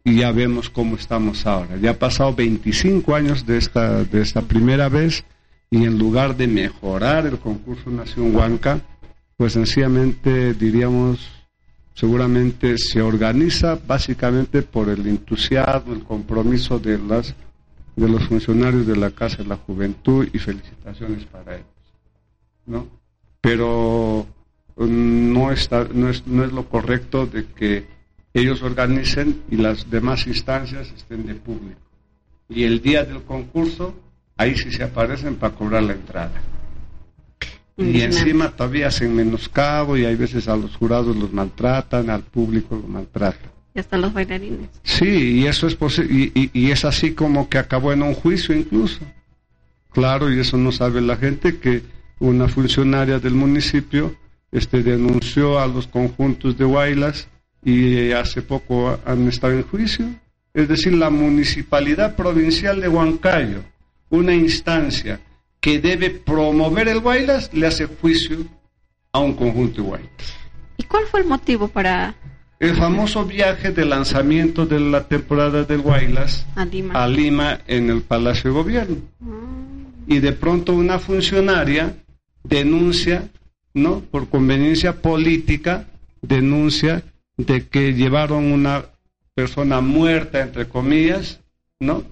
[0.03, 1.77] y ya vemos cómo estamos ahora.
[1.77, 5.25] Ya ha pasado 25 años de esta, de esta primera vez
[5.69, 8.81] y en lugar de mejorar el concurso Nación Huanca,
[9.37, 11.29] pues sencillamente diríamos,
[11.93, 17.35] seguramente se organiza básicamente por el entusiasmo, el compromiso de las
[17.95, 21.65] de los funcionarios de la Casa de la Juventud y felicitaciones para ellos,
[22.67, 22.87] ¿no?
[23.41, 24.27] Pero
[24.75, 27.87] mm, no está, no es, no es lo correcto de que
[28.35, 31.81] ellos organicen y las demás instancias estén de público.
[32.49, 33.95] Y el día del concurso,
[34.37, 36.39] ahí sí se aparecen para cobrar la entrada.
[37.77, 42.75] Y encima todavía hacen menoscabo y hay veces a los jurados los maltratan, al público
[42.75, 43.51] los maltratan.
[43.75, 44.69] Y hasta los bailarines.
[44.83, 45.05] Sí,
[45.41, 48.55] y eso es posi- y, y- y es así como que acabó en un juicio
[48.55, 48.99] incluso.
[49.91, 51.83] Claro, y eso no sabe la gente que
[52.19, 54.15] una funcionaria del municipio
[54.51, 57.27] este denunció a los conjuntos de Huaylas
[57.63, 60.05] y hace poco han estado en juicio.
[60.53, 63.59] Es decir, la municipalidad provincial de Huancayo,
[64.09, 65.19] una instancia
[65.59, 68.37] que debe promover el Huaylas, le hace juicio
[69.11, 70.33] a un conjunto de Huaylas.
[70.77, 72.15] ¿Y cuál fue el motivo para
[72.59, 77.03] El famoso viaje de lanzamiento de la temporada del Huaylas a Lima?
[77.03, 78.97] a Lima en el Palacio de Gobierno.
[79.19, 81.95] Mm, Y de pronto una funcionaria
[82.43, 83.27] denuncia,
[83.73, 83.99] ¿no?
[83.99, 85.85] Por conveniencia política,
[86.21, 87.03] denuncia
[87.35, 88.85] de que llevaron una
[89.35, 91.39] persona muerta, entre comillas,
[91.79, 92.03] ¿no?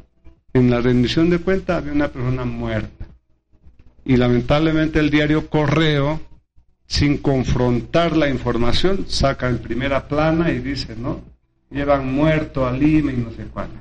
[0.53, 2.94] En la rendición de cuentas había una persona muerta.
[4.05, 6.21] Y lamentablemente el diario Correo,
[6.85, 11.21] sin confrontar la información, saca en primera plana y dice, ¿no?
[11.71, 13.79] Llevan muerto a Lima y no sé cuándo.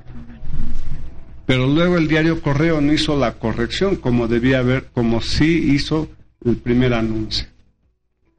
[1.45, 6.09] Pero luego el diario Correo no hizo la corrección como debía haber, como sí hizo
[6.43, 7.47] el primer anuncio.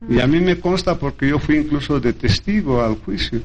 [0.08, 3.40] Y a mí me consta porque yo fui incluso de testigo al juicio.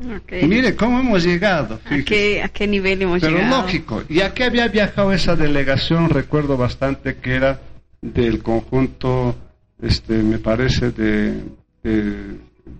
[0.00, 0.32] Ok.
[0.46, 1.78] Mire cómo hemos llegado.
[1.84, 3.62] ¿A qué, ¿A qué nivel hemos Pero llegado?
[3.62, 7.60] lógico, y a qué había viajado esa delegación, recuerdo bastante que era
[8.00, 9.36] del conjunto,
[9.82, 11.42] este, me parece, de,
[11.82, 12.14] de,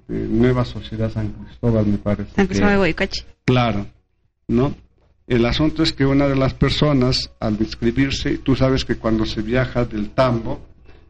[0.09, 2.31] de Nueva Sociedad San Cristóbal, me parece.
[2.35, 2.79] San Cristóbal de era.
[2.79, 3.23] Guaycachi.
[3.45, 3.87] Claro,
[4.49, 4.75] ¿no?
[5.27, 9.43] El asunto es que una de las personas, al inscribirse, tú sabes que cuando se
[9.43, 10.61] viaja del tambo,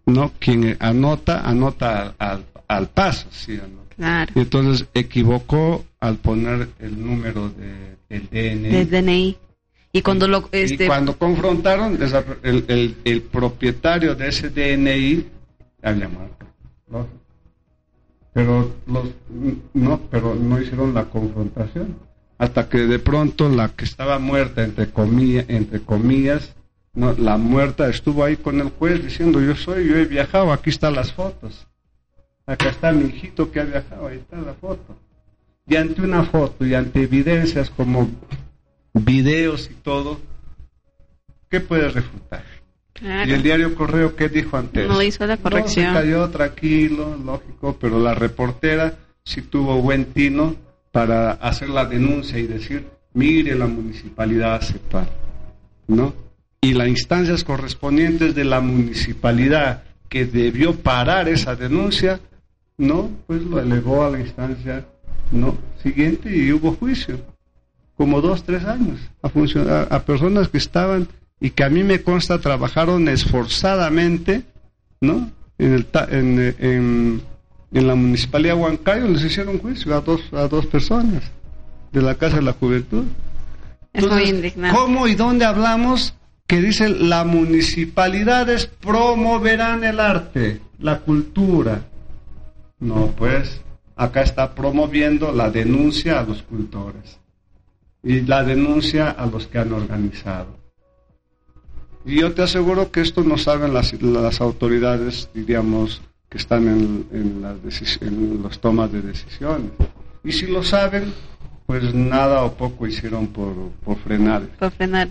[0.07, 0.33] ¿no?
[0.39, 3.80] Quien anota, anota al, al, al paso, ¿sí o no?
[4.01, 4.33] Claro.
[4.35, 8.69] Y entonces equivocó al poner el número de, del DNI.
[8.71, 9.37] Del DNI.
[9.93, 10.49] Y cuando lo.
[10.53, 11.99] Este, Y cuando confrontaron,
[12.43, 15.27] el, el- el propietario de ese DNI
[15.83, 16.47] había muerto.
[16.89, 17.07] ¿no?
[18.33, 19.09] Pero los,
[19.75, 21.97] no, pero no hicieron la confrontación.
[22.39, 26.55] Hasta que de pronto la que estaba muerta, entre comillas, entre comillas
[26.95, 30.71] no, la muerta estuvo ahí con el juez diciendo, yo soy, yo he viajado, aquí
[30.71, 31.67] están las fotos.
[32.51, 34.97] Acá está mi hijito que ha viajado, ahí está la foto.
[35.69, 38.11] Y ante una foto y ante evidencias como
[38.93, 40.19] videos y todo,
[41.49, 42.43] ¿qué puedes refutar?
[42.93, 43.31] claro.
[43.31, 44.89] Y el diario Correo, ¿qué dijo antes?
[44.89, 45.95] No hizo la corrección.
[45.95, 50.57] No, se cayó tranquilo, lógico, pero la reportera sí tuvo buen tino
[50.91, 52.85] para hacer la denuncia y decir,
[53.15, 55.09] mire, la municipalidad aceptar,
[55.87, 56.15] ¿no?
[56.61, 62.19] Y las instancias correspondientes de la municipalidad que debió parar esa denuncia,
[62.81, 63.11] ¿no?
[63.27, 64.87] Pues lo elevó a la instancia,
[65.31, 65.57] ¿no?
[65.83, 67.19] Siguiente y hubo juicio
[67.97, 71.07] como dos, tres años a, funcionar, a personas que estaban
[71.39, 74.45] y que a mí me consta trabajaron esforzadamente,
[75.03, 75.31] ¿no?
[75.59, 77.23] En, el, en, en,
[77.73, 81.23] en la municipalidad de Huancayo les hicieron juicio a dos, a dos personas
[81.93, 83.05] de la Casa de la Juventud.
[83.93, 84.79] Es muy Entonces, indignante.
[84.79, 86.15] ¿Cómo y dónde hablamos
[86.47, 91.90] que dice las municipalidades promoverán el arte, la cultura?
[92.81, 93.61] No, pues
[93.97, 97.19] acá está promoviendo la denuncia a los cultores
[98.03, 100.59] y la denuncia a los que han organizado.
[102.07, 107.07] Y yo te aseguro que esto no saben las, las autoridades, diríamos, que están en,
[107.13, 107.57] en las
[108.03, 109.71] en las tomas de decisiones.
[110.25, 111.13] Y si lo saben,
[111.67, 114.43] pues nada o poco hicieron por, por frenar.
[114.59, 115.09] Por frenar.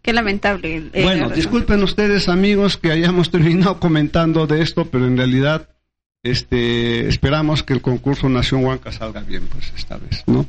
[0.00, 0.76] Qué lamentable.
[0.76, 5.68] el- Bueno, la disculpen ustedes amigos que hayamos terminado comentando de esto, pero en realidad
[6.22, 10.46] este, esperamos que el concurso Nación Huanca salga bien, pues esta vez, ¿no?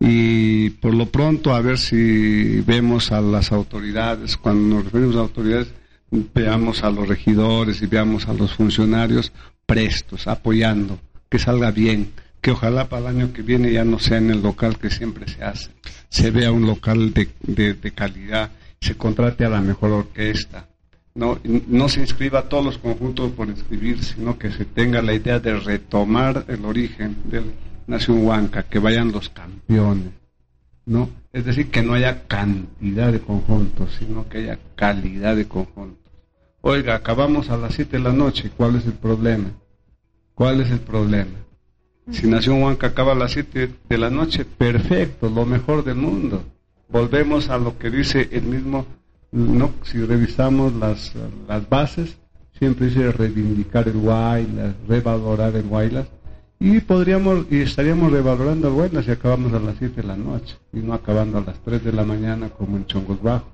[0.00, 5.20] Y por lo pronto a ver si vemos a las autoridades, cuando nos referimos a
[5.20, 5.72] autoridades,
[6.10, 9.32] veamos a los regidores y veamos a los funcionarios
[9.66, 10.98] prestos, apoyando,
[11.30, 14.42] que salga bien, que ojalá para el año que viene ya no sea en el
[14.42, 15.70] local que siempre se hace,
[16.10, 20.68] se vea un local de, de, de calidad, se contrate a la mejor orquesta,
[21.14, 25.14] no, no se inscriba a todos los conjuntos por inscribir, sino que se tenga la
[25.14, 27.42] idea de retomar el origen de
[27.86, 30.12] Nación Huanca, que vayan los campeones,
[30.86, 31.10] ¿no?
[31.32, 36.12] Es decir, que no haya cantidad de conjuntos, sino que haya calidad de conjuntos.
[36.62, 39.52] Oiga, acabamos a las 7 de la noche, ¿cuál es el problema?
[40.34, 41.38] ¿Cuál es el problema?
[42.10, 46.44] Si Nación Huanca acaba a las 7 de la noche, perfecto, lo mejor del mundo.
[46.88, 48.86] Volvemos a lo que dice el mismo,
[49.34, 51.12] no, si revisamos las,
[51.48, 52.16] las bases,
[52.56, 56.06] siempre dice reivindicar el Guaylas, revalorar el Guaylas,
[56.60, 60.54] y podríamos, y estaríamos revalorando el Guaylas si acabamos a las 7 de la noche,
[60.72, 63.50] y no acabando a las 3 de la mañana como en Chongos Bajo,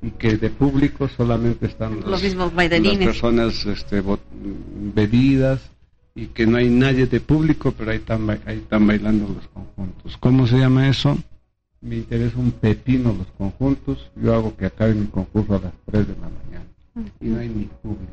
[0.00, 2.98] y que de público solamente están Los bailarines.
[2.98, 4.00] las personas este,
[4.94, 5.68] bebidas,
[6.14, 10.16] y que no hay nadie de público, pero ahí están, ahí están bailando los conjuntos.
[10.18, 11.18] ¿Cómo se llama eso?
[11.80, 14.10] Me interesa un pepino los conjuntos.
[14.16, 16.64] Yo hago que acabe mi concurso a las 3 de la mañana.
[17.20, 18.12] Y no hay ni público.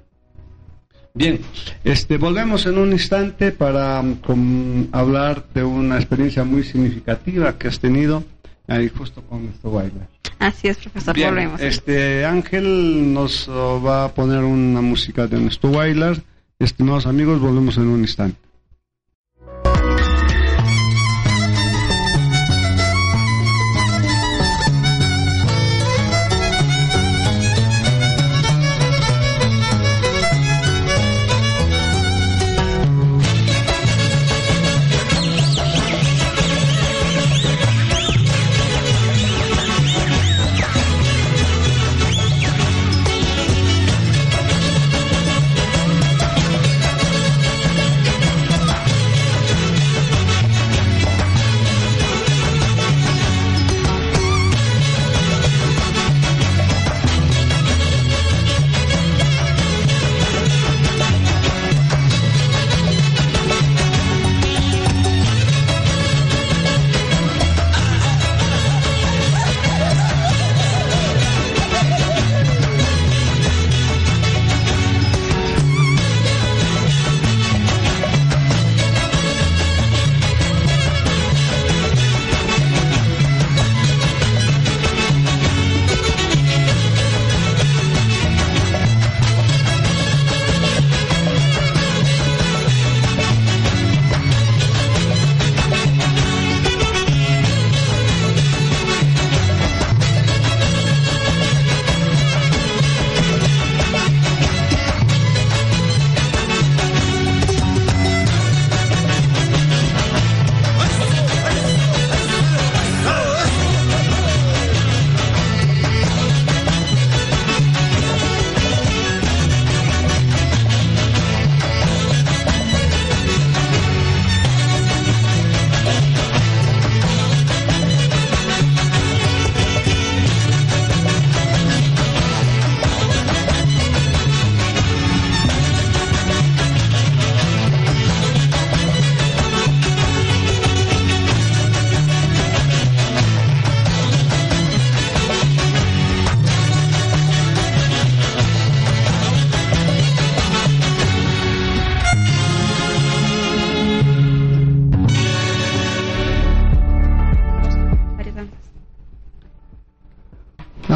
[1.13, 1.39] Bien,
[1.84, 7.69] este, volvemos en un instante para mm, com- hablar de una experiencia muy significativa que
[7.69, 8.23] has tenido
[8.67, 10.08] ahí justo con esto baila.
[10.39, 11.15] Así es, profesor.
[11.15, 11.62] Bien, Volvemos.
[11.62, 16.17] este Ángel nos oh, va a poner una música de nuestro bailar.
[16.60, 18.38] Estimados amigos, volvemos en un instante.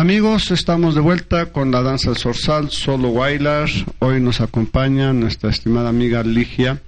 [0.09, 3.69] Amigos, estamos de vuelta con la danza zorzal, solo bailar.
[3.99, 6.81] Hoy nos acompaña nuestra estimada amiga Ligia,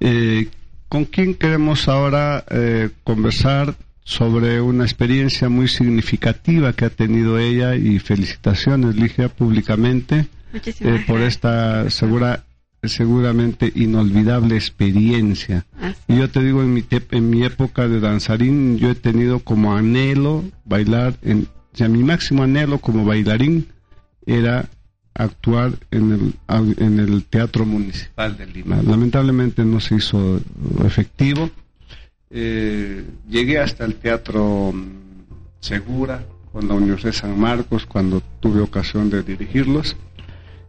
[0.00, 0.48] eh,
[0.88, 7.76] con quien queremos ahora eh, conversar sobre una experiencia muy significativa que ha tenido ella
[7.76, 12.42] y felicitaciones Ligia públicamente eh, por esta segura
[12.82, 15.64] seguramente inolvidable experiencia.
[15.80, 15.96] Así.
[16.08, 19.76] Y yo te digo, en mi, en mi época de danzarín, yo he tenido como
[19.76, 23.66] anhelo bailar, en, o sea, mi máximo anhelo como bailarín
[24.24, 24.64] era
[25.12, 26.10] actuar en
[26.48, 28.80] el, en el Teatro Municipal de Lima.
[28.82, 30.40] Lamentablemente no se hizo
[30.86, 31.50] efectivo.
[32.30, 34.86] Eh, llegué hasta el Teatro mm,
[35.60, 39.96] Segura con la Universidad de San Marcos cuando tuve ocasión de dirigirlos.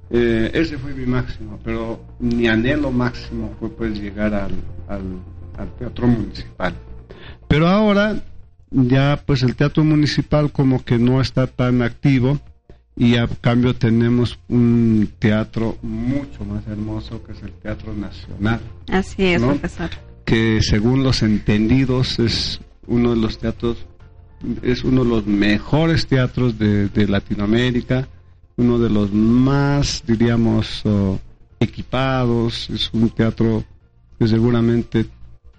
[0.10, 4.51] Eh, ese fue mi máximo, pero mi anhelo máximo fue pues llegar al-
[4.89, 6.74] al teatro municipal.
[7.47, 8.22] Pero ahora
[8.72, 12.39] ya pues el teatro municipal como que no está tan activo
[12.95, 18.59] y a cambio tenemos un teatro mucho más hermoso que es el Teatro Nacional,
[18.91, 19.49] Así es, ¿No?
[19.49, 19.89] profesor.
[20.26, 23.86] que según los entendidos es uno de los teatros,
[24.63, 28.07] es uno de los mejores teatros de, de Latinoamérica,
[28.55, 31.20] uno de los más, diríamos, oh,
[31.59, 33.63] equipados, es un teatro
[34.18, 35.05] que seguramente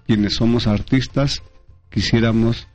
[0.06, 1.42] quienes somos artistas
[1.90, 2.66] quisiéramos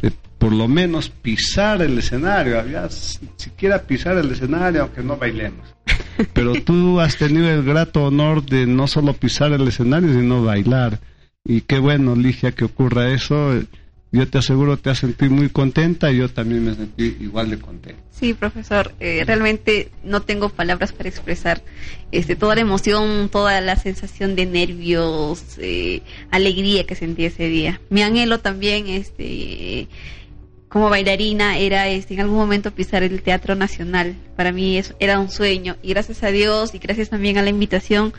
[0.00, 5.16] eh, por lo menos pisar el escenario, había s- siquiera pisar el escenario aunque no
[5.16, 5.66] bailemos.
[6.32, 10.98] Pero tú has tenido el grato honor de no solo pisar el escenario, sino bailar.
[11.44, 13.60] Y qué bueno, Ligia, que ocurra eso.
[14.12, 17.58] Yo te aseguro te has sentido muy contenta y yo también me sentí igual de
[17.58, 17.98] contento.
[18.10, 21.62] Sí, profesor, eh, realmente no tengo palabras para expresar
[22.12, 27.80] este, toda la emoción, toda la sensación de nervios, eh, alegría que sentí ese día.
[27.88, 29.88] Mi anhelo también, este,
[30.68, 34.14] como bailarina, era este, en algún momento pisar el Teatro Nacional.
[34.36, 37.48] Para mí eso era un sueño y gracias a Dios y gracias también a la
[37.48, 38.12] invitación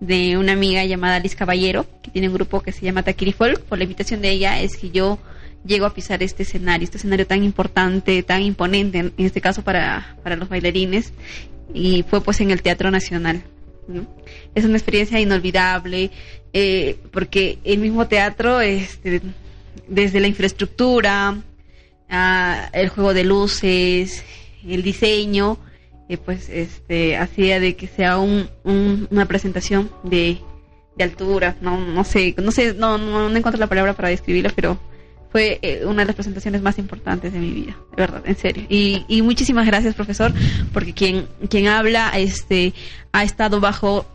[0.00, 3.62] de una amiga llamada Liz Caballero, que tiene un grupo que se llama Taquiri Folk.
[3.62, 5.18] Por la invitación de ella es que yo
[5.64, 10.16] llego a pisar este escenario, este escenario tan importante, tan imponente, en este caso para,
[10.22, 11.12] para los bailarines,
[11.74, 13.42] y fue pues en el Teatro Nacional.
[14.54, 16.10] Es una experiencia inolvidable,
[16.52, 19.22] eh, porque el mismo teatro, este,
[19.86, 21.38] desde la infraestructura,
[22.10, 24.24] a el juego de luces,
[24.66, 25.58] el diseño,
[26.08, 30.38] eh, pues este hacía de que sea un, un- una presentación de,
[30.96, 34.50] de altura, no no sé, no sé, no, no, no encuentro la palabra para describirlo,
[34.54, 34.78] pero
[35.30, 38.64] fue eh, una de las presentaciones más importantes de mi vida, de verdad, en serio.
[38.70, 40.32] Y, y muchísimas gracias, profesor,
[40.72, 42.72] porque quien quien habla este
[43.12, 44.06] ha estado bajo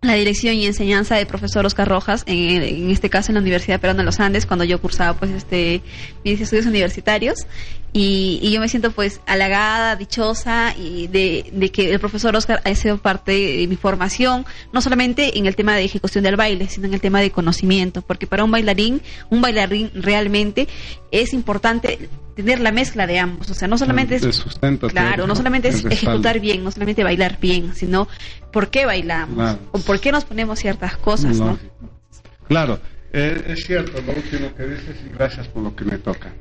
[0.00, 3.80] la dirección y enseñanza del profesor Oscar Rojas, en, en este caso en la Universidad
[3.80, 5.80] Peruana de los Andes, cuando yo cursaba pues este
[6.24, 7.46] mis estudios universitarios
[7.96, 12.60] y, y yo me siento pues halagada, dichosa y de, de que el profesor Oscar
[12.64, 16.68] ha sido parte de mi formación, no solamente en el tema de ejecución del baile,
[16.68, 20.66] sino en el tema de conocimiento, porque para un bailarín, un bailarín realmente
[21.12, 25.36] es importante tener la mezcla de ambos, o sea, no solamente es sustento Claro, no
[25.36, 28.08] solamente es ejecutar bien, no solamente bailar bien, sino
[28.52, 29.58] por qué bailamos Claro.
[29.70, 31.56] o por qué nos ponemos ciertas cosas, ¿no?
[32.48, 32.80] Claro,
[33.12, 36.32] eh, es cierto lo último que dices y gracias por lo que me toca.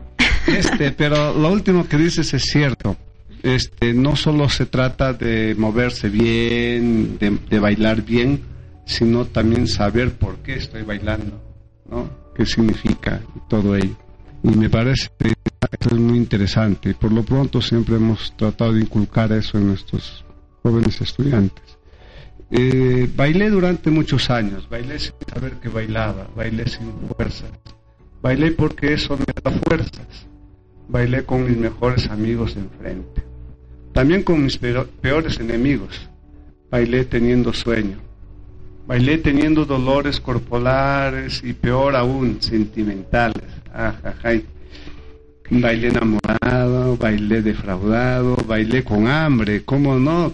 [0.48, 2.98] Este, pero lo último que dices es cierto.
[3.41, 8.41] Este, no solo se trata de moverse bien, de, bailar bien,
[8.86, 11.41] sino también saber por qué estoy bailando,
[11.89, 12.10] ¿no?
[12.36, 13.98] ¿Qué significa todo ello?
[14.44, 16.94] Y me parece que eso es muy interesante.
[16.94, 20.24] Por lo pronto siempre hemos tratado de inculcar eso en nuestros
[20.62, 21.78] jóvenes estudiantes.
[22.56, 27.50] Eh, bailé durante muchos años, bailé sin saber que bailaba, bailé sin fuerzas,
[28.22, 30.28] bailé porque eso me da fuerzas,
[30.88, 33.24] bailé con mis mejores amigos enfrente,
[33.94, 36.10] también con mis peor- peores enemigos,
[36.70, 37.98] bailé teniendo sueño,
[38.88, 44.46] bailé teniendo dolores corporales y peor aún, sentimentales, ajajay.
[45.50, 50.34] Bailé enamorado, bailé defraudado, bailé con hambre, ¿cómo no?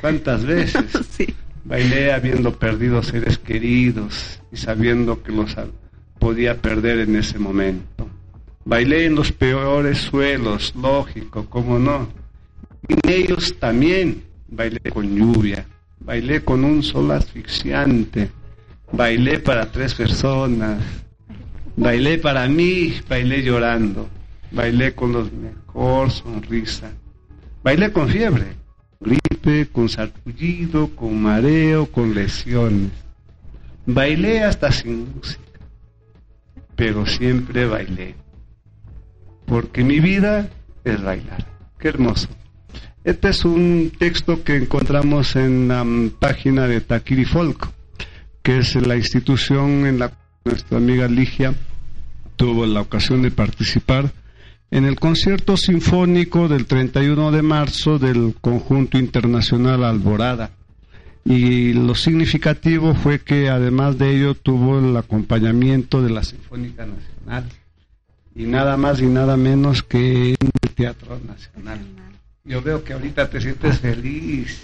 [0.00, 0.84] ¿Cuántas veces?
[1.10, 1.26] sí.
[1.64, 5.56] Bailé habiendo perdido seres queridos y sabiendo que los
[6.20, 8.08] podía perder en ese momento.
[8.66, 12.08] Bailé en los peores suelos, lógico, ¿cómo no?
[12.88, 15.64] En ellos también bailé con lluvia,
[16.00, 18.28] bailé con un sol asfixiante,
[18.90, 20.82] bailé para tres personas,
[21.76, 24.08] bailé para mí, bailé llorando,
[24.50, 26.90] bailé con los mejor sonrisa,
[27.62, 28.56] bailé con fiebre,
[28.98, 32.90] gripe, con sarpullido, con mareo, con lesiones.
[33.86, 35.60] Bailé hasta sin música,
[36.74, 38.25] pero siempre bailé.
[39.46, 40.50] Porque mi vida
[40.84, 41.46] es bailar.
[41.78, 42.28] Qué hermoso.
[43.04, 45.86] Este es un texto que encontramos en la
[46.18, 47.68] página de Takiri Folk,
[48.42, 51.54] que es la institución en la que nuestra amiga Ligia
[52.34, 54.12] tuvo la ocasión de participar
[54.70, 60.50] en el concierto sinfónico del 31 de marzo del conjunto internacional Alborada.
[61.24, 67.48] Y lo significativo fue que además de ello tuvo el acompañamiento de la Sinfónica Nacional.
[68.36, 71.80] Y nada más y nada menos que en el Teatro Nacional.
[72.44, 74.62] Yo veo que ahorita te sientes feliz.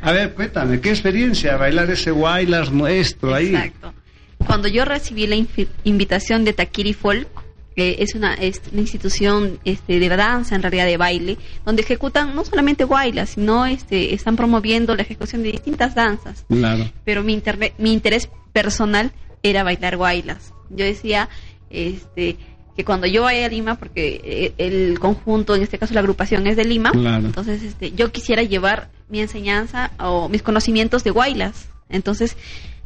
[0.00, 3.54] A ver, cuéntame, ¿qué experiencia bailar ese Wailers nuestro ahí?
[3.54, 3.92] Exacto.
[4.38, 5.36] Cuando yo recibí la
[5.84, 7.28] invitación de Takiri Folk,
[7.76, 11.36] que es una, es una institución este, de danza, en realidad de baile,
[11.66, 16.44] donde ejecutan no solamente bailas, sino este, están promoviendo la ejecución de distintas danzas.
[16.48, 16.90] Claro.
[17.04, 17.40] Pero mi,
[17.76, 19.12] mi interés personal
[19.42, 20.54] era bailar guaylas.
[20.70, 21.28] Yo decía
[21.70, 22.36] este,
[22.78, 26.46] que cuando yo vaya a Lima, porque eh, el conjunto, en este caso la agrupación
[26.46, 27.26] es de Lima, Claro.
[27.26, 31.68] entonces este, yo quisiera llevar mi enseñanza o mis conocimientos de guaylas.
[31.88, 32.36] Entonces,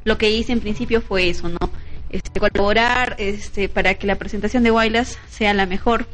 [0.04, 1.58] lo que hice en principio fue eso, ¿no?
[2.08, 6.06] Este, colaborar este, para que la presentación de guaylas sea la mejor.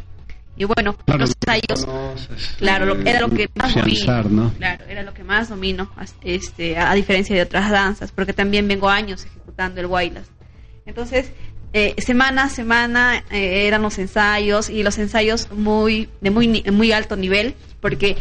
[0.56, 4.22] Y bueno, Claro, los ensayos, conoces, claro, lo- era lo que más domino.
[4.28, 4.52] ¿no?
[4.54, 5.88] Claro, era lo que más domino,
[6.24, 10.24] este, a, a diferencia de otras danzas, porque también vengo años ejecutando el guaylas.
[10.84, 11.30] Entonces,
[11.72, 16.92] eh, semana a semana eh, eran los ensayos y los ensayos muy de muy muy
[16.92, 18.16] alto nivel, porque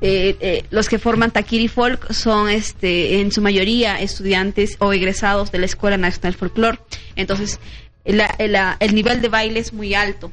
[0.00, 5.50] eh, eh, los que forman Takiri Folk son este en su mayoría estudiantes o egresados
[5.52, 6.78] de la Escuela Nacional Folklore.
[7.16, 7.58] Entonces,
[8.04, 10.30] la- la- el nivel de baile es muy alto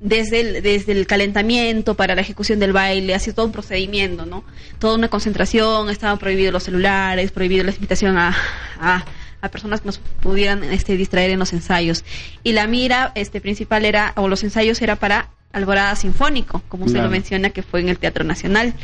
[0.00, 4.44] desde el, desde el calentamiento para la ejecución del baile, así todo un procedimiento, ¿no?
[4.78, 8.34] Toda una concentración, estaban prohibidos los celulares, prohibido la invitación a,
[9.40, 12.04] a personas que nos pudieran este, distraer en los ensayos.
[12.42, 16.96] Y la mira este, principal era, o los ensayos era para Alborada Sinfónico, como usted
[16.96, 17.08] Claro.
[17.08, 18.74] lo menciona, que fue en el Teatro Nacional.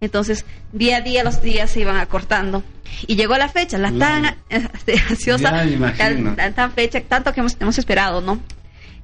[0.00, 2.62] Entonces, día a día los días se iban acortando.
[3.06, 5.50] Y llegó la fecha, la tan este, ansiosa,
[5.96, 8.40] tan, tan- tan fecha, tanto que hemos, hemos esperado, ¿no?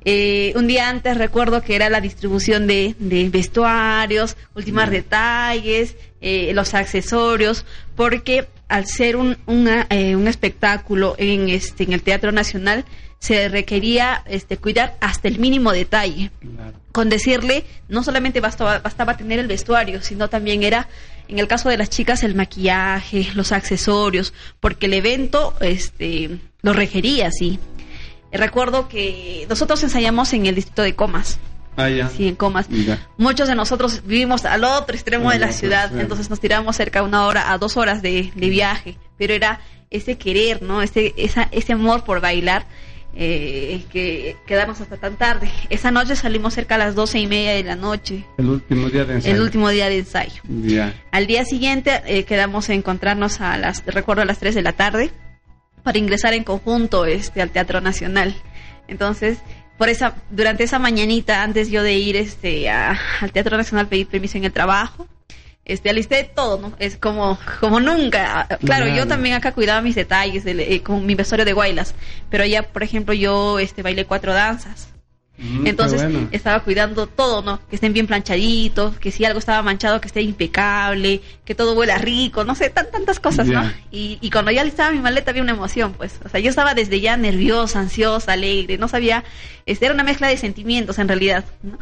[0.06, 6.52] Eh, un día antes recuerdo que era la distribución de, de vestuarios, últimos detalles, eh,
[6.54, 7.64] los accesorios,
[7.96, 12.84] porque al ser un, una, eh, un espectáculo en, este, en el Teatro Nacional,
[13.18, 16.78] se requería este, cuidar hasta el mínimo detalle Claro.
[16.92, 20.88] con decirle, no solamente bastaba, bastaba tener el vestuario, sino también era,
[21.28, 26.72] en el caso de las chicas, el maquillaje, los accesorios, porque el evento este, lo
[26.74, 27.58] requería, sí.
[28.30, 31.38] Recuerdo que nosotros ensayamos en el distrito de Comas,
[31.76, 32.08] Ah, ya.
[32.08, 32.68] sí, en Comas.
[32.68, 33.06] Ya.
[33.16, 36.02] Muchos de nosotros vivimos al otro extremo de la ciudad, extremo.
[36.02, 39.60] entonces nos tiramos cerca de una hora a dos horas de, de viaje, pero era
[39.90, 40.82] ese querer, ¿no?
[40.82, 42.66] Ese, esa, ese amor por bailar,
[43.16, 45.48] eh, que quedarnos hasta tan tarde.
[45.70, 49.04] Esa noche salimos cerca a las doce y media de la noche, El último día
[49.04, 49.34] de ensayo.
[49.36, 50.42] el último día de ensayo.
[50.48, 50.94] Ya.
[51.12, 54.72] Al día siguiente eh, quedamos a encontrarnos a las, recuerdo a las 3 de la
[54.72, 55.12] tarde,
[55.84, 58.34] para ingresar en conjunto este, al Teatro Nacional.
[58.88, 59.38] Entonces,
[59.78, 64.04] por esa, durante esa mañanita, antes yo de ir este, a- al Teatro Nacional, pedí
[64.04, 65.06] permiso en el trabajo.
[65.66, 66.72] Este, alisté todo, ¿no?
[66.78, 68.46] Es como, como nunca.
[68.66, 71.94] Claro, yo también acá cuidaba mis detalles del- eh, con mi vestuario de guaylas.
[72.28, 74.88] Pero allá, por ejemplo, yo este, bailé cuatro danzas.
[75.36, 76.28] Mm, Entonces bueno.
[76.30, 77.60] estaba cuidando todo, ¿no?
[77.68, 81.98] Que estén bien planchaditos, que si algo estaba manchado, que esté impecable, que todo huela
[81.98, 83.62] rico, no sé, tan, tantas cosas, ¿no?
[83.90, 86.20] Y cuando ya listaba mi maleta había una emoción, pues.
[86.24, 89.24] O sea, yo estaba desde ya nerviosa, ansiosa, alegre, no sabía,
[89.66, 91.78] este, era una mezcla de sentimientos en realidad, ¿no?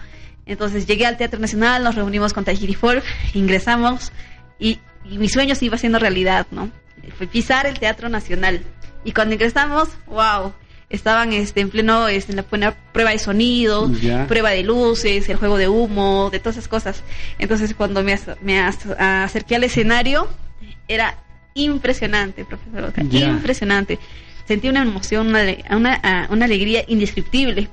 [0.46, 4.12] Entonces llegué al Teatro Nacional, nos reunimos con Tajiri Folk, ingresamos
[4.59, 6.70] y, y mi sueño se iba haciendo realidad, ¿no?
[7.18, 8.62] Fue pisar el Teatro Nacional.
[9.05, 10.53] Y cuando ingresamos, wow,
[10.93, 14.26] estaban este, en pleno, este, en la buena prueba de sonido, Ya.
[14.28, 17.03] prueba de luces, el juego de humo, de todas esas cosas.
[17.40, 20.28] Entonces cuando me, me ac- acerqué al escenario,
[20.86, 21.16] era
[21.55, 23.26] impresionante, profesor, Ya.
[23.28, 23.99] impresionante.
[24.47, 27.68] Sentí una emoción, una, una, ah, una alegría indescriptible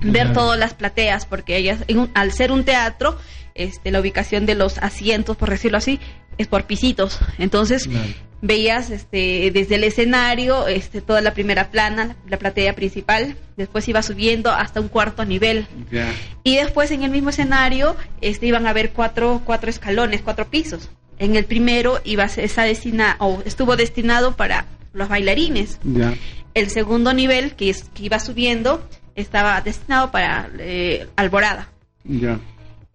[0.00, 3.18] ver todas las plateas, porque ellas, en un- al ser un teatro,
[3.54, 6.00] este, la ubicación de los asientos, por decirlo así,
[6.38, 7.18] es por pisitos.
[7.38, 8.08] Entonces, Claro.
[8.42, 13.88] veías este, desde el escenario este, toda la primera plana, la, la platea principal, después
[13.88, 15.66] iba subiendo hasta un cuarto nivel.
[16.42, 20.90] Y después en el mismo escenario este, iban a haber cuatro, cuatro escalones, cuatro pisos.
[21.18, 25.78] En el primero iba esa destina, o estuvo destinado para los bailarines.
[26.54, 31.68] El segundo nivel, que, es, que iba subiendo, estaba destinado para eh, Alborada.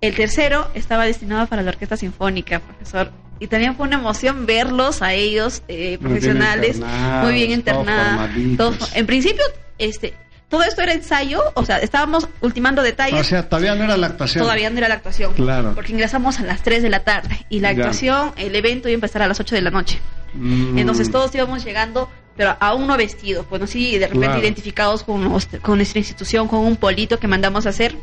[0.02, 3.12] El tercero estaba destinado para la orquesta sinfónica, profesor.
[3.40, 6.80] Y también fue una emoción verlos a ellos, eh, profesionales,
[7.24, 8.30] muy bien internados.
[8.94, 9.44] en principio,
[9.78, 10.14] este,
[10.50, 13.20] todo esto era ensayo, o sea, estábamos ultimando detalles.
[13.22, 14.44] O sea, todavía no era la actuación.
[14.44, 15.34] Todavía no era la actuación.
[15.34, 15.74] Claro.
[15.76, 17.80] Porque ingresamos a las 3 de la tarde y la Ya.
[17.84, 20.00] actuación, el evento iba a empezar a las 8 de la noche.
[20.34, 20.78] Mm.
[20.78, 24.42] Entonces todos íbamos llegando, pero aún no vestidos, bueno, sí, de repente Claro.
[24.42, 27.96] identificados con, con nuestra institución, con un polito que mandamos a hacer.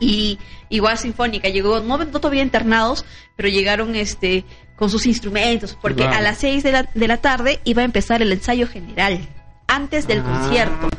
[0.00, 0.38] Y
[0.68, 3.04] igual Sinfónica llegó, no, no todavía internados,
[3.36, 4.44] pero llegaron este
[4.76, 8.20] con sus instrumentos, porque a las 6 de la, de la tarde iba a empezar
[8.20, 9.18] el ensayo general,
[9.66, 10.90] antes del Ah, concierto.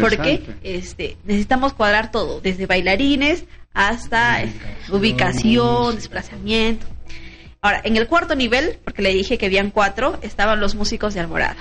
[0.00, 3.44] Porque este, necesitamos cuadrar todo, desde bailarines
[3.74, 4.46] hasta eh,
[4.88, 6.86] Ubicación, ubicación, desplazamiento.
[7.60, 11.20] Ahora, en el cuarto nivel, porque le dije que habían cuatro, estaban los músicos de
[11.20, 11.56] Alborada.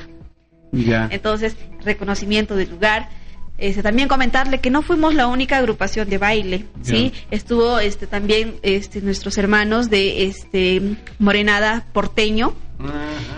[0.71, 1.09] Ya.
[1.11, 3.09] Entonces, reconocimiento del lugar.
[3.57, 7.13] Este, también comentarle que no fuimos la única agrupación de baile, ¿sí?
[7.31, 10.81] Estuvo este, también este, nuestros hermanos de este,
[11.19, 12.53] Morenada Porteño,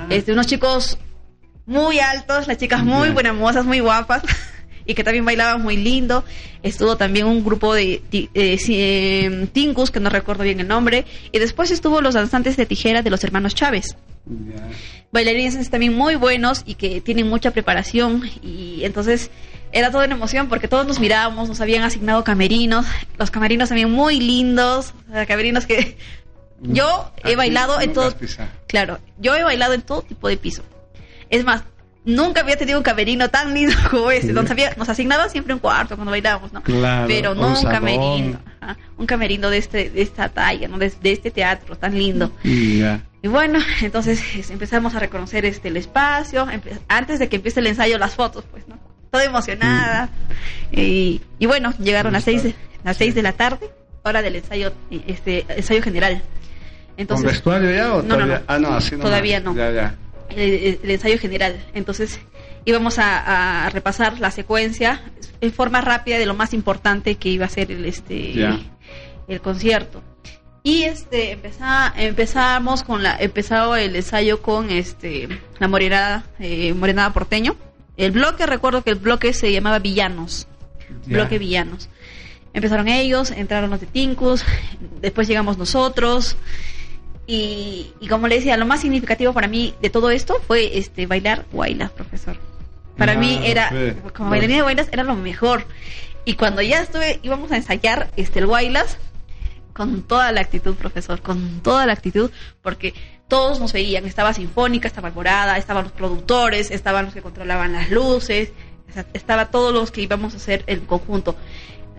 [0.09, 0.97] este, unos chicos
[1.67, 3.13] muy altos, las chicas muy Ya.
[3.13, 4.23] buenas mozas, muy guapas
[4.87, 6.23] y que también bailaban muy lindo.
[6.63, 11.39] Estuvo también un grupo de eh, eh, Tingus, que no recuerdo bien el nombre, y
[11.39, 13.95] después estuvo los danzantes de tijera de los hermanos Chávez.
[15.11, 18.23] Bailarines también muy buenos y que tienen mucha preparación.
[18.41, 19.29] Y entonces
[19.71, 22.85] era toda una emoción porque todos nos mirábamos, nos habían asignado camerinos,
[23.17, 25.97] los camerinos también muy lindos, o sea, camerinos que
[26.61, 28.15] yo he bailado en todo,
[28.67, 30.63] claro, yo he bailado en todo tipo de piso.
[31.29, 31.63] Es más,
[32.07, 34.33] nunca había tenido un camerino tan lindo como ese, Sí.
[34.33, 36.63] donde había, nos asignaban siempre un cuarto cuando bailábamos, ¿no?
[36.63, 40.77] Claro, Pero no un camerino, ajá, un camerino de este, de esta talla, ¿no?
[40.79, 42.31] De, de este teatro tan lindo.
[42.43, 43.01] Ya.
[43.21, 46.47] Y bueno, entonces es, empezamos a reconocer este el espacio,
[46.87, 48.79] antes de que empiece el ensayo las fotos, pues, ¿no?
[49.11, 50.09] Toda emocionada.
[50.71, 53.69] Y, y bueno, llegaron las seis, de, las seis de la tarde,
[54.03, 54.73] hora del ensayo,
[55.07, 56.21] este ensayo general.
[56.21, 58.37] ¿Con Entonces, vestuario ya o No, no, todavía?
[58.39, 58.43] no.
[58.47, 59.05] Ah, no, así nomás.
[59.05, 59.55] Todavía no.
[59.55, 59.95] Ya, ya.
[60.29, 61.65] El, el ensayo general.
[61.73, 62.19] Entonces
[62.65, 65.01] íbamos a, a repasar la secuencia
[65.41, 68.59] en forma rápida de lo más importante que iba a ser el este Ya.
[69.27, 70.01] el concierto.
[70.63, 77.13] Y este empezá, empezamos con la empezado el ensayo con este la morenada eh, morenada
[77.13, 77.55] porteño.
[77.95, 80.47] El bloque recuerdo que el bloque se llamaba Villanos.
[81.05, 81.15] Ya.
[81.17, 81.89] Bloque Villanos.
[82.53, 84.43] Empezaron ellos, entraron los de Tincus,
[84.99, 86.35] después llegamos nosotros.
[87.27, 91.05] Y, y como le decía, lo más significativo para mí de todo esto fue este
[91.07, 92.37] bailar Guaylas, profesor.
[92.97, 93.69] Para Ah, mí era,
[94.15, 95.65] como bailarina de Guaylas, era lo mejor.
[96.25, 98.97] Y cuando ya estuve, íbamos a ensayar este, el Guaylas,
[99.73, 102.31] con toda la actitud, profesor, con toda la actitud,
[102.63, 102.95] porque
[103.27, 107.91] todos nos veían, estaba Sinfónica, estaba Alborada, estaban los productores, estaban los que controlaban las
[107.91, 108.51] luces,
[109.13, 111.35] estaba todos los que íbamos a hacer el conjunto.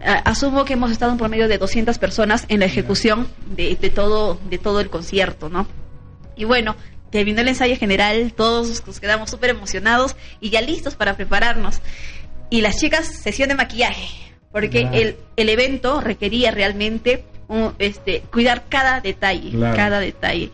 [0.05, 3.27] Ah, asumo que hemos estado en promedio de 200 personas en la ejecución
[3.57, 5.67] de, de todo de todo el concierto, ¿no?
[6.37, 6.77] Y bueno,
[7.11, 11.81] terminó el ensayo general, todos nos quedamos súper emocionados y ya listos para prepararnos.
[12.51, 14.09] Y las chicas, sesión de maquillaje,
[14.53, 19.77] porque el, el evento requería realmente un, este, cuidar cada detalle, Claro.
[19.77, 20.51] cada detalle.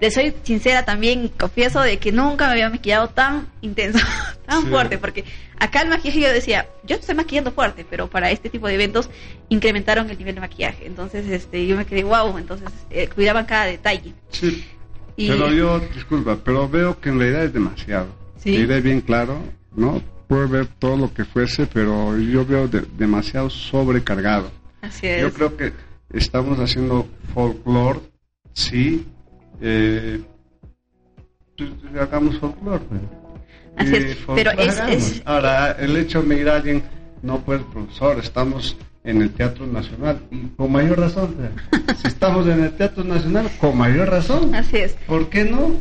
[0.00, 3.98] Le soy sincera también, confieso de que nunca me había maquillado tan intenso,
[4.46, 4.68] tan Sí.
[4.68, 5.24] fuerte, porque
[5.58, 9.08] acá el maquillaje yo decía, yo estoy maquillando fuerte, pero para este tipo de eventos
[9.48, 10.86] incrementaron el nivel de maquillaje.
[10.86, 14.12] Entonces, este, yo me quedé wow, entonces eh, cuidaban cada detalle.
[14.30, 14.64] Sí.
[15.16, 18.06] Y, Pero yo, disculpa, pero veo que en realidad es demasiado.
[18.36, 18.52] Sí.
[18.52, 19.38] Te diré bien claro,
[19.76, 20.02] ¿no?
[20.26, 24.50] Puedo ver todo lo que fuese, pero yo veo de- demasiado sobrecargado.
[24.82, 25.22] así es.
[25.22, 25.72] Yo creo que
[26.12, 28.00] estamos haciendo folclore,
[28.52, 29.06] sí.
[29.60, 30.20] Eh,
[32.00, 32.84] hagamos folclore.
[32.88, 33.00] pues.
[33.76, 36.82] Así es, pero es- Ahora, el hecho de mirar a alguien,
[37.22, 41.34] no pues profesor, estamos en el Teatro Nacional y con mayor razón.
[42.00, 44.54] si estamos en el Teatro Nacional, con mayor razón.
[44.54, 44.92] Así es.
[45.06, 45.72] ¿Por qué no?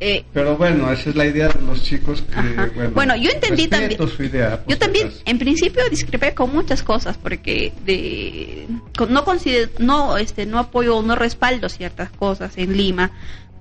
[0.00, 2.40] Eh, Pero bueno, esa es la idea de los chicos que,
[2.74, 5.22] bueno, Bueno, yo entendí también- su idea, por Yo también, acaso.
[5.24, 8.66] en principio, discrepé con muchas cosas porque de,
[8.98, 13.12] con- no considero, no, este, no apoyo, no respaldo ciertas cosas en Lima.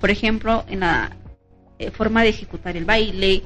[0.02, 1.16] Por ejemplo, en la
[1.80, 3.44] eh, forma de ejecutar el baile,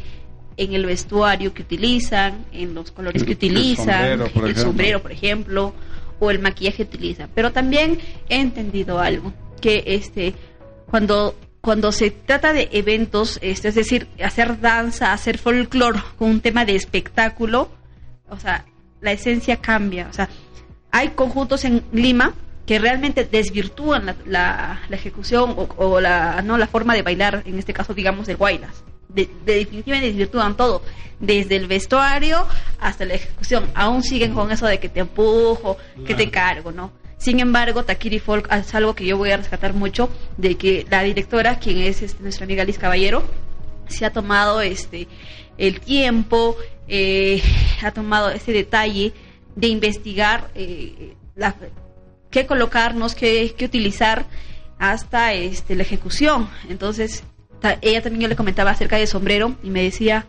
[0.58, 4.64] en el vestuario que utilizan, en los colores que el utilizan, sombrero, por el ejemplo.
[4.64, 5.74] sombrero, por ejemplo,
[6.20, 7.30] o el maquillaje que utilizan.
[7.36, 10.34] Pero también he entendido algo, que este,
[10.90, 16.40] cuando cuando se trata de eventos, este, es decir, hacer danza, hacer folclore con un
[16.42, 17.70] tema de espectáculo,
[18.30, 18.64] o sea,
[19.02, 20.08] la esencia cambia.
[20.10, 20.30] O sea,
[20.92, 22.34] hay conjuntos en Lima
[22.66, 27.44] que realmente desvirtúan la, la- la ejecución o, o la, no la forma de bailar,
[27.46, 28.84] en este caso, digamos, del guaylas.
[29.10, 30.82] De, de definitivamente desvirtúan todo,
[31.20, 32.46] desde el vestuario
[32.80, 33.70] hasta la ejecución.
[33.74, 36.92] Aún siguen con eso de que te empujo, que te cargo, ¿no?
[37.18, 41.02] Sin embargo, Takiri Folk es algo que yo voy a rescatar mucho, de que la
[41.02, 43.24] directora, quien es este, nuestra amiga Liz Caballero,
[43.88, 45.08] se ha tomado este
[45.58, 46.56] el tiempo,
[46.88, 47.42] eh,
[47.82, 49.14] ha tomado ese detalle
[49.56, 51.56] de investigar eh, la,
[52.30, 54.26] qué colocarnos, qué, qué utilizar
[54.78, 56.48] hasta este, la ejecución.
[56.70, 57.24] Entonces,
[57.82, 60.26] ella también yo le comentaba acerca del sombrero y me decía,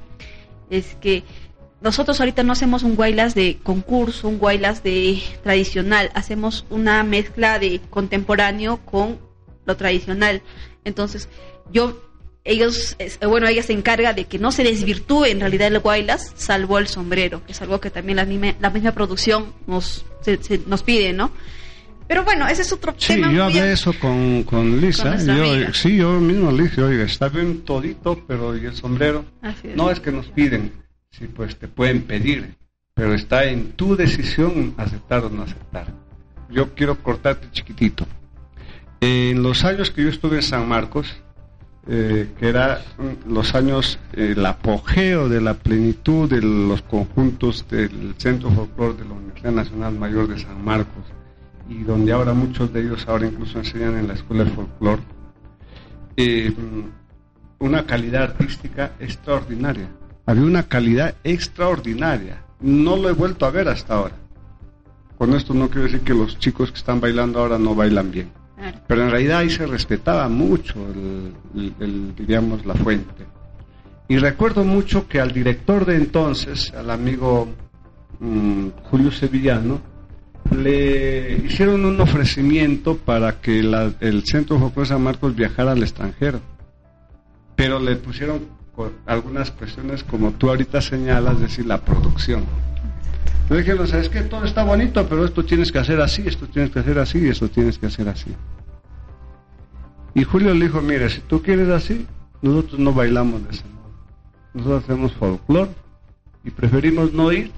[0.71, 1.23] es que
[1.81, 7.59] nosotros ahorita no hacemos un guaylas de concurso, un guaylas de tradicional, hacemos una mezcla
[7.59, 9.19] de contemporáneo con
[9.65, 10.43] lo tradicional.
[10.85, 11.29] Entonces,
[11.73, 12.03] yo
[12.45, 16.79] ellos bueno, ella se encarga de que no se desvirtúe en realidad el guaylas, salvo
[16.79, 20.63] el sombrero, que es algo que también la misma, la misma producción nos se- se-
[20.67, 21.31] nos pide, ¿no?
[22.09, 23.27] Pero bueno, ese es otro Sí, tema.
[23.27, 25.17] yo muy hablé am- eso con, con Lisa.
[25.17, 25.75] Con yo, amiga.
[25.75, 29.25] sí, yo mismo le dije, oiga, está bien todito, pero ¿y el sombrero?
[29.43, 29.77] Así es.
[29.77, 30.73] No es que nos piden,
[31.11, 32.55] sí, pues te pueden pedir,
[32.95, 35.93] pero está en tu decisión aceptar o no aceptar.
[36.51, 38.07] Yo quiero cortarte chiquitito.
[39.01, 41.07] En los años que yo estuve en San Marcos,
[41.87, 47.67] eh, que era mm, los años, eh, el apogeo de la plenitud de los conjuntos
[47.69, 51.05] del Centro Folclor de la Universidad Nacional Mayor de San Marcos,
[51.69, 55.01] y donde ahora muchos de ellos ahora incluso enseñan en la Escuela de Folclor,
[56.17, 56.53] eh,
[57.59, 59.89] una calidad artística extraordinaria.
[60.27, 62.43] Había una calidad extraordinaria.
[62.61, 64.15] No lo he vuelto a ver hasta ahora.
[65.17, 68.31] Con esto no quiero decir que los chicos que están bailando ahora no bailan bien.
[68.87, 73.27] Pero en realidad ahí se respetaba mucho, el, el- el, diríamos, la fuente.
[74.09, 77.49] Y recuerdo mucho que al director de entonces, al amigo
[78.21, 79.81] mm, Julio Sevillano,
[80.51, 86.41] le hicieron un ofrecimiento para que el Centro Folclore San Marcos viajara al extranjero.
[87.57, 88.47] Pero le pusieron
[89.07, 92.45] algunas cuestiones, como tú ahorita señalas, es decir, la producción.
[93.51, 96.71] Le dijeron, sabes que todo está bonito, pero esto tienes que hacer así, esto tienes
[96.71, 98.35] que hacer así, esto tienes que hacer así.
[100.15, 102.07] Y Julio le dijo, mire, si tú quieres así,
[102.43, 103.91] nosotros no bailamos de ese modo.
[104.55, 105.71] Nosotros hacemos folclore
[106.45, 107.51] y preferimos no ir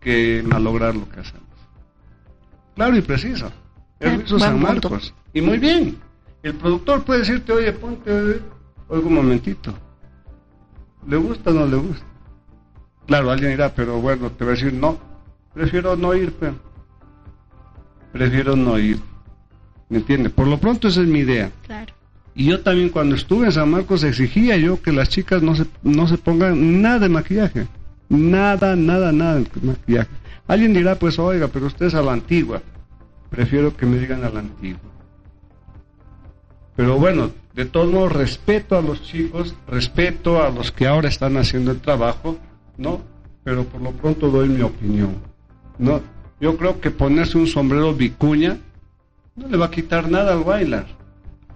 [0.00, 1.45] que malograr lo que hacemos.
[2.76, 3.50] Claro y preciso.
[4.00, 4.62] Hizo buen San.
[4.62, 5.12] Marcos.
[5.32, 5.96] Y muy bien.
[6.42, 8.40] El productor puede decirte, oye, ponte, oye,
[8.88, 9.74] un momentito.
[11.08, 12.04] ¿Le gusta o no le gusta?
[13.06, 14.98] Claro, alguien dirá, pero bueno, te va a decir, no,
[15.54, 16.54] prefiero no ir, pero
[18.12, 19.00] prefiero no ir.
[19.88, 20.30] ¿Me entiende?
[20.30, 21.50] Por lo pronto esa es mi idea.
[21.66, 21.94] Claro.
[22.34, 25.66] Y yo también cuando estuve en San Marcos exigía yo que las chicas no se,
[25.82, 27.66] no se pongan nada de maquillaje.
[28.08, 30.10] Nada, nada, nada de maquillaje.
[30.48, 32.62] Alguien dirá, pues oiga, pero usted es a la antigua.
[33.30, 34.80] Prefiero que me digan a la antigua.
[36.76, 41.36] Pero bueno, de todos modos, respeto a los chicos, respeto a los que ahora están
[41.36, 42.38] haciendo el trabajo,
[42.76, 43.00] ¿no?
[43.44, 45.16] Pero por lo pronto doy mi opinión,
[45.78, 46.00] ¿no?
[46.38, 48.58] Yo creo que ponerse un sombrero vicuña
[49.34, 50.86] no le va a quitar nada al bailar,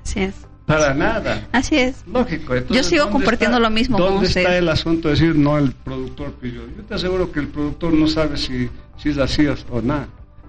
[0.03, 0.50] Así es.
[0.79, 1.49] Para nada.
[1.53, 2.05] Así es.
[2.07, 2.55] Lógico.
[2.55, 4.41] entonces, Yo sigo ¿dónde compartiendo está- lo mismo con ¿Dónde usted?
[4.43, 6.63] está el asunto de decir no el productor pidió?
[6.77, 10.09] Yo te aseguro que el productor no sabe si, si es así o, nada.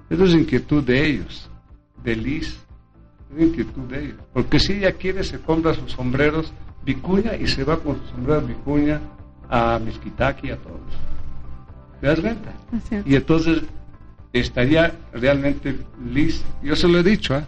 [0.09, 1.49] Eso es inquietud de ellos,
[2.03, 2.57] de Liz.
[3.35, 4.17] Es inquietud de ellos.
[4.33, 6.51] Porque si ella quiere, se compra sus sombreros
[6.83, 8.99] vicuña y se va con sus sombreros vicuña
[9.49, 10.79] a Miskitaki, a todos.
[12.01, 12.51] ¿Te das cuenta?
[12.75, 13.05] Así es.
[13.07, 13.61] Y entonces
[14.33, 15.77] estaría realmente
[16.11, 17.45] Liz, yo se lo he dicho, ¿eh?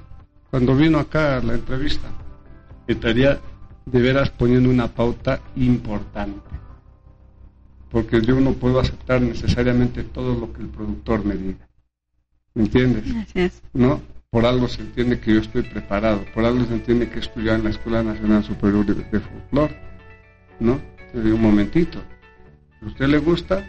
[0.52, 2.08] cuando vino acá a la entrevista,
[2.88, 3.40] estaría
[3.86, 6.50] de veras poniendo una pauta importante.
[7.90, 11.68] Porque yo no puedo aceptar necesariamente todo lo que el productor me diga.
[12.56, 13.04] ¿Me entiendes?
[13.16, 13.62] Así es.
[13.74, 14.02] ¿No?
[14.30, 17.60] Por algo se entiende que yo estoy preparado, por algo se entiende que he estudiado
[17.60, 19.22] en la Escuela Nacional Superior de, de.
[20.60, 20.80] ¿No?
[21.12, 22.00] Te digo un momentito.
[22.80, 23.64] Si a usted le gusta,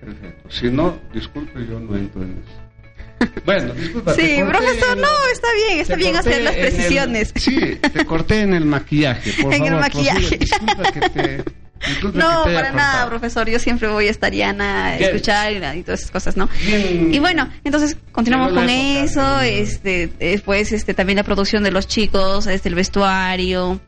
[0.00, 0.50] perfecto.
[0.50, 2.61] Si no, disculpe, yo no entro en eso.
[3.44, 4.14] Bueno, disculpa.
[4.14, 7.32] Sí, profesor, no, está bien, está bien hacer las el- precisiones.
[7.36, 9.32] sí, te corté en el maquillaje.
[9.42, 10.18] Por En el favor, maquillaje.
[10.20, 10.38] prosigue.
[10.38, 11.44] Disculpa que te.
[12.14, 13.48] No, para nada, profesor.
[13.48, 16.48] Yo siempre voy a estar llana a escuchar y, y todas esas cosas, ¿no?
[17.10, 19.40] Y bueno, entonces continuamos con época, eso, ¿no?
[19.40, 23.80] este, después este, también la producción de los chicos, este, el vestuario.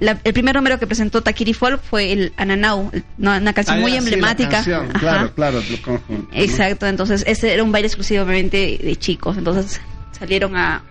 [0.00, 3.92] La- el primer número que presentó Takiri Folk fue el Ananau, una canción Ah, muy
[3.92, 4.50] sí, emblemática.
[4.50, 4.88] canción.
[4.88, 6.28] Claro, claro, lo conjunto.
[6.34, 6.40] ¿no?
[6.42, 9.80] Exacto, entonces ese era un baile exclusivamente de chicos, entonces
[10.18, 10.82] salieron a...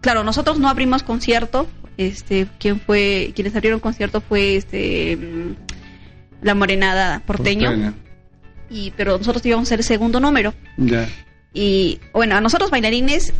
[0.00, 5.16] Claro, nosotros no abrimos concierto, este, quien fue, quienes abrieron concierto fue este
[6.42, 7.94] la Morenada porteño, Porteña.
[8.70, 11.08] y pero nosotros íbamos a ser el segundo número Ya.
[11.54, 13.32] y bueno, a nosotros bailarines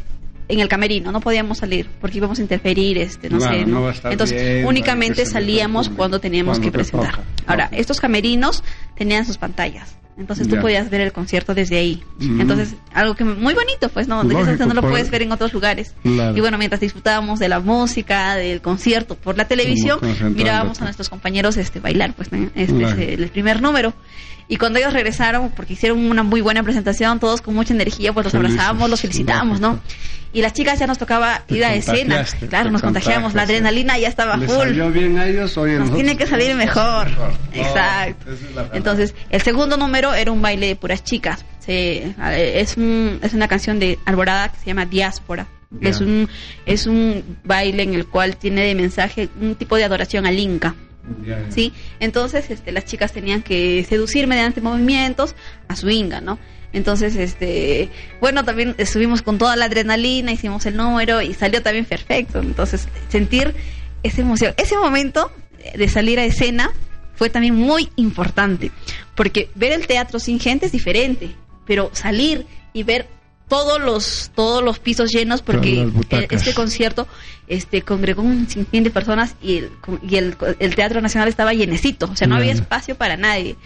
[0.48, 3.74] en el camerino no podíamos salir porque íbamos a interferir, este, no Claro, sé, no
[3.76, 3.82] ¿no?
[3.82, 7.10] va a estar entonces bien, únicamente salíamos cuando teníamos cuando que presentar.
[7.12, 7.24] toca.
[7.46, 8.62] Ahora, estos camerinos
[8.96, 9.96] tenían sus pantallas.
[10.18, 10.60] Entonces tú Ya.
[10.60, 12.02] podías ver el concierto desde ahí.
[12.18, 12.40] Mm.
[12.42, 14.22] Entonces, algo que muy bonito, pues, ¿no?
[14.24, 15.94] De eso Lógico, no lo puedes ver en otros lugares.
[16.02, 16.36] Claro.
[16.36, 19.98] Y bueno, mientras disfrutábamos de la música, del concierto por la televisión,
[20.34, 22.50] mirábamos a nuestros compañeros este bailar, pues, ¿no?
[22.54, 23.00] este Claro.
[23.00, 23.94] es el primer número.
[24.52, 28.24] Y cuando ellos regresaron, porque hicieron una muy buena presentación, todos con mucha energía, pues
[28.24, 29.80] los Felices, abrazábamos, los felicitamos, ¿no?
[30.34, 32.22] Y las chicas ya nos tocaba ir a escena.
[32.50, 34.64] Claro, nos contagiamos, la adrenalina ya estaba ¿Les full.
[34.64, 35.56] salió bien a ellos?
[35.56, 37.10] Oye, Nos tiene que salir mejor.
[37.12, 38.30] No, Exacto.
[38.30, 38.38] es.
[38.74, 41.44] Entonces, el segundo número era un baile de puras chicas.
[41.58, 42.14] Se-
[42.60, 45.46] es, un- es una canción de Alborada que se llama Diáspora.
[45.80, 46.28] Es un
[46.66, 50.74] es un baile en el cual tiene de mensaje un tipo de adoración al Inca.
[51.50, 51.72] ¿Sí?
[52.00, 55.34] Entonces, este, las chicas tenían que seducir mediante movimientos
[55.68, 56.38] a su inga, ¿no?
[56.72, 57.90] Entonces, este,
[58.20, 62.40] bueno, también estuvimos con toda la adrenalina, hicimos el número y salió también perfecto.
[62.40, 63.54] Entonces, sentir
[64.02, 65.30] esa emoción, ese momento
[65.74, 66.72] de salir a escena
[67.14, 68.70] fue también muy importante,
[69.14, 71.30] porque ver el teatro sin gente es diferente,
[71.66, 73.06] pero salir y ver
[73.48, 77.06] todos los todos los pisos llenos porque eh, este concierto
[77.48, 79.70] este congregó un sinfín de personas y el
[80.08, 83.56] y el, el Teatro Nacional estaba llenecito, o sea, no había espacio para nadie.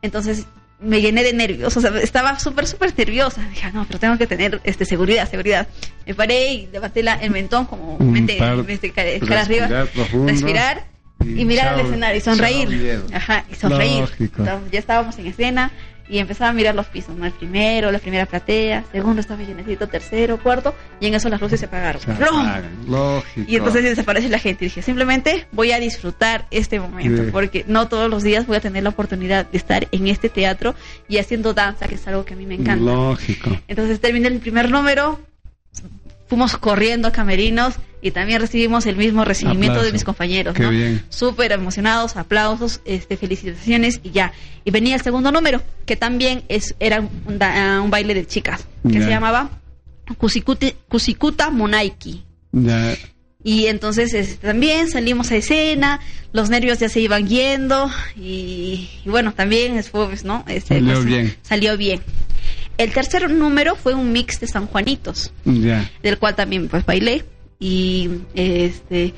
[0.00, 0.46] Entonces
[0.80, 3.40] me llené de nervios, o sea, estaba súper, súper nerviosa.
[3.50, 5.68] Dije, "Ah, no, pero tengo que tener este seguridad, seguridad.
[6.06, 9.66] Me paré y levanté la, el mentón como Un mente, par- este, cara, cara arriba,
[9.68, 10.26] respirar profundo.
[10.32, 10.84] respirar
[11.24, 13.00] y, Y mirar al escenario y sonreír.
[13.14, 14.04] Ajá, y sonreír.
[14.18, 15.70] Entonces, ya estábamos en escena
[16.12, 17.24] y empezaba a mirar los pisos, ¿no?
[17.24, 21.58] El primero, la primera platea, segundo estaba llenecito, tercero, cuarto, y en eso las luces
[21.58, 22.02] se apagaron.
[22.02, 22.12] Se
[22.86, 23.50] Lógico.
[23.50, 24.66] Y entonces desaparece la gente.
[24.66, 27.30] Y dije, simplemente voy a disfrutar este momento, Sí.
[27.32, 30.74] porque no todos los días voy a tener la oportunidad de estar en este teatro
[31.08, 32.84] y haciendo danza, que es algo que a mí me encanta.
[32.84, 33.58] Lógico.
[33.66, 35.18] Entonces terminé el primer número,
[36.32, 39.86] fuimos corriendo a camerinos y también recibimos el mismo recibimiento Aplauso.
[39.86, 40.70] de mis compañeros, Qué ¿no?
[40.70, 41.04] bien.
[41.10, 44.32] Súper emocionados, aplausos, este, felicitaciones y ya.
[44.64, 48.66] Y venía el segundo número, que también es, era un, da- un baile de chicas,
[48.90, 49.50] que se llamaba
[50.18, 52.24] Kusikute- Kusikuta Monaiki.
[52.52, 52.94] Ya.
[53.44, 56.00] Y entonces este, también salimos a escena,
[56.32, 60.44] los nervios ya se iban yendo y, y bueno, también pues, ¿no?
[60.48, 61.36] Este, Salió pues, bien.
[61.42, 62.00] Salió bien.
[62.82, 65.32] El tercer número fue un mix de San Juanitos,
[66.02, 67.24] del cual también pues bailé
[67.60, 69.14] y este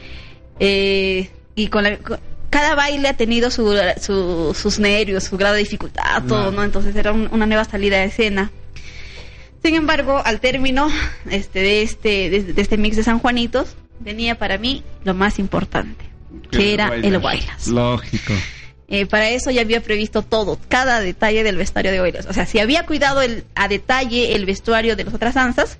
[0.60, 2.18] eh, y con la con-
[2.50, 6.52] cada baile ha tenido su, su- sus nervios, su grado de dificultad, todo.
[6.52, 6.62] ¿no?
[6.62, 8.52] Entonces era un- una nueva salida de escena.
[9.64, 10.88] Sin embargo, al término
[11.30, 15.38] este, de, este, de, de este mix de San Juanitos, venía para mí lo más
[15.40, 16.04] importante,
[16.50, 17.66] que era el bailas.
[17.68, 18.34] Lógico.
[18.89, 22.26] Eh, para eso ya había previsto todo, cada detalle del vestuario de bailas.
[22.26, 25.78] O sea, si había cuidado el, a detalle el vestuario de las otras danzas,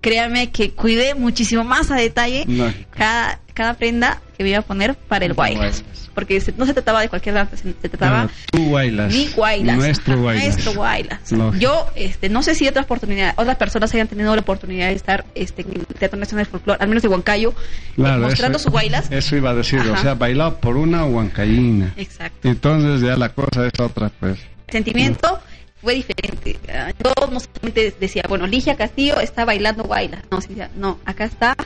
[0.00, 2.44] créanme que cuidé muchísimo más a detalle
[2.90, 5.34] cada, cada prenda que me iba a poner para el.
[5.34, 5.84] Bailas.
[6.14, 9.12] Porque se- no se trataba de cualquier danza, se se trataba tú bailas.
[9.14, 9.76] mi guaylas.
[9.78, 10.44] Nuestro guaylas.
[10.44, 11.20] Nuestro guaylas.
[11.58, 15.24] Yo, este, no sé si otras oportunidades, otras personas hayan tenido la oportunidad de estar
[15.34, 17.54] este, en el Teatro Nacional de Folclore, al menos de Huancayo,
[17.96, 19.06] Claro, mostrando eso- su guaylas.
[19.10, 20.02] Eso iba a decir, o Ajá.
[20.02, 21.94] sea, bailado por una huancaína.
[21.96, 22.46] Exacto.
[22.46, 24.38] Entonces ya la cosa es otra, pues.
[24.66, 25.40] El sentimiento
[25.80, 26.58] fue diferente.
[26.68, 30.22] Ah, Yo no solamente decía, bueno, Ligia Castillo está bailando guaylas.
[30.30, 30.38] No,
[30.76, 31.56] no, acá está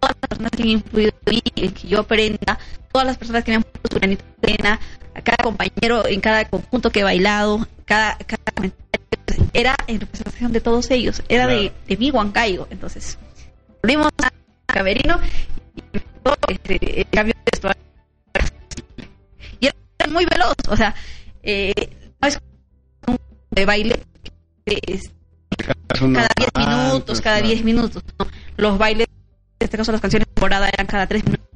[0.00, 1.12] todas las personas que han influido
[1.56, 2.58] en que yo aprenda,
[2.92, 4.80] todas las personas que me han puesto su granito de arena,
[5.14, 8.86] a cada compañero en cada conjunto que he bailado, cada, cada comentario,
[9.52, 11.74] era en representación de todos ellos, era de, Claro.
[11.88, 12.66] de mi Huancayo.
[12.70, 13.18] Entonces,
[13.82, 14.30] volvimos a
[14.66, 15.18] Camerino
[15.74, 17.82] y empezó, este, el cambio de vestuario.
[19.60, 19.76] Y era
[20.12, 20.94] muy veloz, o sea,
[21.42, 21.72] eh,
[22.20, 22.38] no es
[23.06, 23.16] un
[23.50, 24.02] de baile
[24.64, 25.10] que es
[25.56, 27.48] cada 10 Ah, minutos, cada claro.
[27.52, 28.02] 10 minutos.
[28.18, 28.26] ¿no?
[28.56, 29.06] Los bailes,
[29.58, 31.46] este caso las canciones temporada eran cada 3 minutos.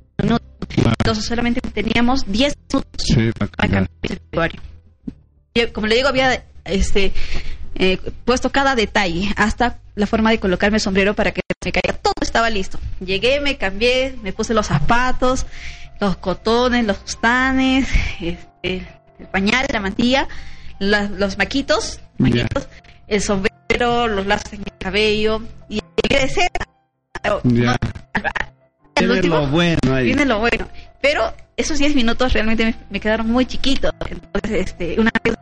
[0.69, 0.95] Claro.
[1.01, 3.91] Entonces solamente teníamos 10 minutos Sí, para para cambiar.
[4.03, 4.61] el vestuario.
[5.55, 7.13] Yo, como le digo, había este
[7.75, 11.99] eh, puesto cada detalle, hasta la forma de colocarme el sombrero para que me caiga.
[11.99, 12.79] Todo estaba listo.
[13.01, 15.47] Llegué, me cambié, me puse los zapatos,
[16.01, 17.89] los cotones, los fustanes,
[18.21, 18.87] este,
[19.19, 20.29] el pañal, la mantilla,
[20.79, 22.69] la- los maquitos, maquitos,
[23.09, 26.49] el sombrero, los lazos en el cabello y llegué de escena.
[27.45, 27.77] Ya.
[29.15, 30.05] último- lo bueno ahí.
[30.07, 30.69] viene lo bueno.
[31.01, 33.93] Pero esos 10 minutos realmente me, me quedaron muy chiquitos.
[34.09, 35.35] Entonces, este, una vez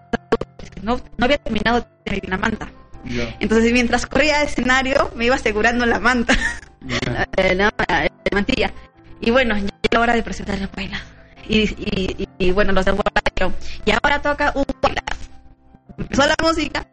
[0.83, 2.70] no, no había terminado de la manta.
[3.05, 3.35] Ya.
[3.41, 6.35] Entonces, mientras corría al escenario, me iba asegurando la manta,
[6.83, 6.99] Ya.
[7.55, 8.72] la, la- la mantilla.
[9.20, 11.03] Y bueno, llegó la hora de presentar el bailas.
[11.49, 13.55] Y, y, y, y bueno, los de dijeron,
[13.85, 15.05] y ahora toca un bailas.
[15.99, 16.87] Empezó la música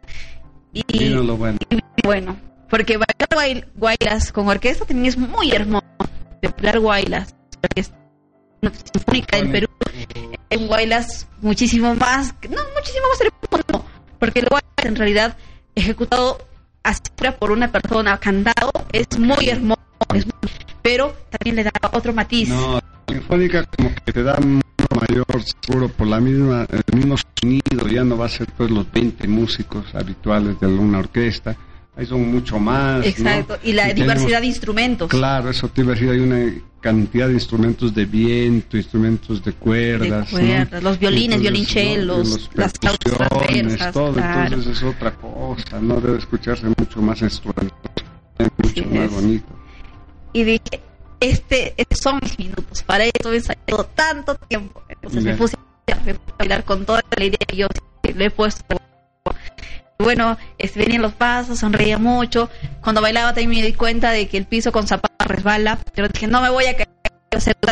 [0.74, 0.82] y,
[1.36, 1.56] bueno.
[1.70, 2.36] y bueno,
[2.70, 5.84] porque bailar guay- guaylas con orquesta también es muy hermoso.
[6.42, 7.96] Bailar guaylas, orquesta
[8.92, 9.66] sinfónica del Perú,
[10.50, 13.84] es un Guaylas muchísimo más, no, muchísimo más hermoso,
[14.18, 15.36] porque el Guaylas en realidad
[15.74, 16.38] ejecutado
[16.82, 17.00] así
[17.38, 19.80] por una persona cantado es muy hermoso,
[20.14, 20.34] es muy-
[20.82, 22.48] pero también le da otro matiz.
[22.48, 25.26] No, sinfónica como que te da mayor
[25.66, 29.28] seguro por la misma, el mismo sonido, ya no va a ser pues los 20
[29.28, 31.56] músicos habituales de una orquesta,
[31.98, 33.00] ahí son mucho más.
[33.00, 33.04] ¿no?
[33.04, 35.10] Exacto, y la diversidad de instrumentos.
[35.10, 39.50] Claro, eso te iba a decir, hay una cantidad de instrumentos de viento, instrumentos de
[39.50, 40.32] de cuerdas.
[40.32, 40.38] ¿no?
[40.38, 42.34] cuerdas, los violines, Entonces, violonchelos, ¿no?
[42.36, 44.44] Los las transversas, todo, claro.
[44.44, 47.76] entonces es otra cosa, no debe escucharse mucho más instrumentos,
[48.38, 49.12] mucho Así más es.
[49.12, 49.46] bonito.
[50.32, 50.80] y dije,
[51.20, 54.84] este, estos son mis minutos, para esto he ensayado tanto tiempo.
[54.88, 57.66] Entonces me puse a bailar con toda la idea que yo
[58.14, 58.76] le he puesto.
[59.98, 60.38] Bueno,
[60.76, 62.48] venían los pasos, sonreía mucho.
[62.80, 66.26] Cuando bailaba también me di cuenta de que el piso con zapatos resbala, pero dije,
[66.28, 66.88] no me voy a caer,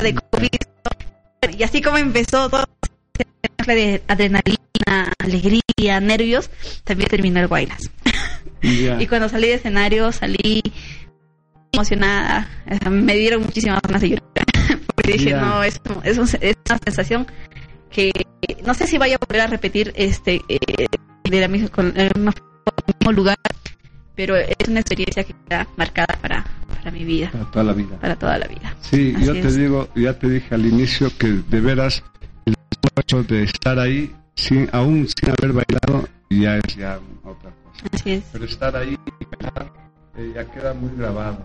[0.02, 1.56] de piso.
[1.56, 2.64] Y así como empezó todo
[3.66, 6.50] de adrenalina, alegría, nervios,
[6.84, 7.90] también terminó el Guaynas.
[8.62, 8.96] Ya.
[9.00, 10.62] Y cuando salí de escenario, salí
[11.72, 12.48] emocionada.
[12.80, 14.26] Sea, Me dieron muchísimas ganas de llorar.
[14.94, 17.26] Porque dije, no, es, es, un- es una sensación
[17.90, 18.10] que
[18.64, 20.86] no sé si vaya a volver a repetir este eh,
[21.30, 23.36] de la misma, con el mismo, lugar,
[24.14, 27.96] pero es una experiencia que queda marcada para, para mi vida, Para toda la vida.
[28.00, 28.74] para toda la vida.
[28.80, 32.02] Sí, Así yo te digo, ya te dije al inicio que de veras
[32.44, 32.54] el
[32.96, 37.84] hecho de estar ahí, sin, aún sin haber bailado, ya es ya otra cosa.
[37.92, 38.24] Así es.
[38.32, 39.72] Pero estar ahí y bailar,
[40.16, 41.38] eh, ya queda muy grabado.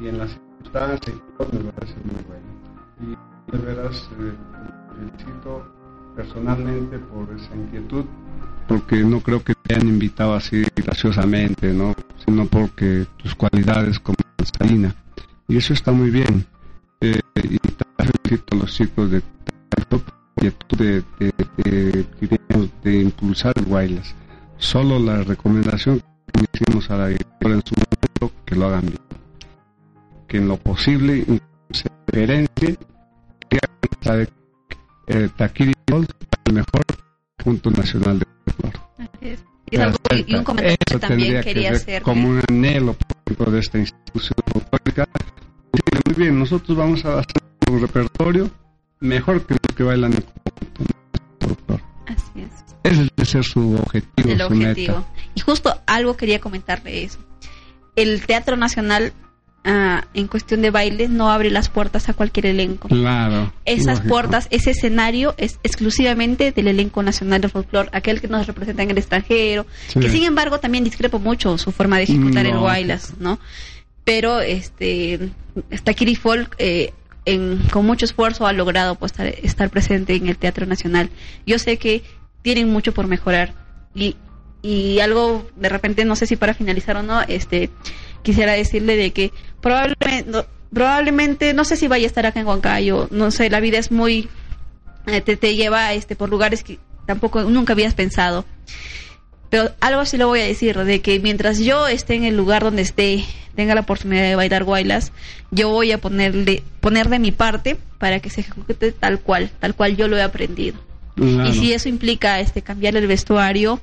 [0.00, 1.16] Y en las circunstancias
[1.52, 3.16] me parece muy bueno.
[3.48, 4.32] Y de veras, eh,
[4.96, 5.72] felicito
[6.16, 8.04] personalmente por esa inquietud,
[8.66, 11.94] porque no creo que te hayan invitado así graciosamente, ¿no?
[12.24, 14.94] Sino porque tus cualidades como danzarina.
[15.48, 16.46] Y eso está muy bien.
[17.00, 19.22] Eh, y felicito a los chicos de
[20.76, 24.14] de, de, de, de impulsar Guaylas.
[24.58, 26.02] Solo la recomendación
[26.32, 28.98] que hicimos a la directora en su momento, que lo hagan bien.
[30.28, 31.24] Que en lo posible
[31.70, 32.78] se diferencie,
[33.48, 33.58] que
[35.08, 36.82] eh, Taquiri el mejor
[37.36, 38.26] punto nacional de.
[38.98, 39.44] Así es.
[39.70, 42.02] Y, es algo- y un comentario Eso que también quería que hacer.
[42.02, 44.34] como un anhelo por ejemplo, de esta institución
[44.70, 45.08] folclórica.
[46.06, 48.50] Muy bien, nosotros vamos a hacer un repertorio
[49.00, 51.80] mejor que los que bailan en conjunto.
[52.06, 52.50] Así es.
[52.84, 54.96] Ese debe ser su objetivo, el su objetivo.
[54.98, 55.08] meta.
[55.34, 57.18] Y justo algo quería comentarle eso.
[57.96, 59.12] El Teatro Nacional,
[59.64, 62.88] ah, en cuestión de baile, no abre las puertas a cualquier elenco.
[62.88, 63.52] Claro.
[63.64, 64.08] Esas lógico.
[64.08, 68.90] puertas, ese escenario es exclusivamente del elenco nacional de folclore, aquel que nos representa en
[68.90, 70.00] el extranjero, Sí.
[70.00, 72.58] que sin embargo también discrepo mucho su forma de ejecutar el.
[72.58, 73.38] Guaylas, ¿no?
[74.04, 75.30] Pero este
[75.84, 76.92] Takiri Folk eh,
[77.24, 81.08] en- con mucho esfuerzo ha logrado pues, estar, estar presente en el Teatro Nacional.
[81.46, 82.02] Yo sé que
[82.42, 83.54] tienen mucho por mejorar
[83.94, 84.16] y,
[84.60, 87.70] y algo de repente no sé si para finalizar o no, este
[88.22, 92.46] quisiera decirle de que probablemente no, probablemente no sé si vaya a estar acá en
[92.46, 94.28] Huancayo, no sé, la vida es muy
[95.06, 98.44] eh, te, te lleva este por lugares que tampoco nunca habías pensado.
[99.50, 102.62] Pero algo sí lo voy a decir, de que mientras yo esté en el lugar
[102.62, 105.12] donde esté, tenga la oportunidad de bailar guaylas,
[105.50, 109.74] yo voy a ponerle, poner de mi parte para que se ejecute tal cual, tal
[109.74, 110.78] cual yo lo he aprendido.
[111.16, 111.46] Claro.
[111.46, 113.82] Y si eso implica este cambiar el vestuario,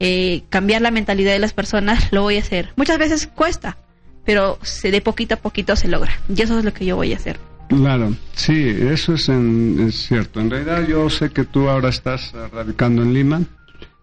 [0.00, 2.72] eh, cambiar la mentalidad de las personas, lo voy a hacer.
[2.76, 3.78] Muchas veces cuesta,
[4.24, 6.12] pero se de poquito a poquito se logra.
[6.34, 7.38] Y eso es lo que yo voy a hacer.
[7.68, 10.40] Claro, sí, eso es, en- cierto.
[10.40, 13.42] En realidad yo sé que tú ahora estás radicando en Lima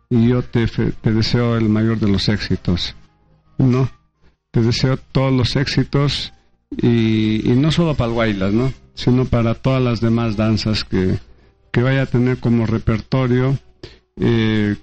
[0.10, 0.68] y yo te,
[1.04, 2.96] deseo el mayor de los éxitos,
[3.58, 3.90] ¿no?
[4.52, 6.32] Te deseo todos los éxitos
[6.78, 8.72] y, y no solo para el Guaylas, ¿no?
[8.94, 11.18] Sino para todas las demás danzas que,
[11.72, 13.58] que vaya a tener como repertorio
[14.20, 14.76] eh,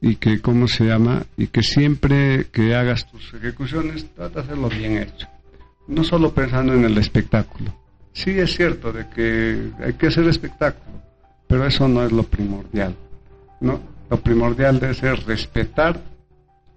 [0.00, 1.24] y que, ¿cómo se llama?
[1.36, 5.26] Y que siempre que hagas tus ejecuciones, trata de hacerlo bien hecho.
[5.86, 7.74] No solo pensando en el espectáculo.
[8.12, 11.02] Sí es cierto de que hay que hacer espectáculo,
[11.48, 12.94] pero eso no es lo primordial,
[13.60, 13.80] ¿no?
[14.08, 16.00] Lo primordial debe ser respetar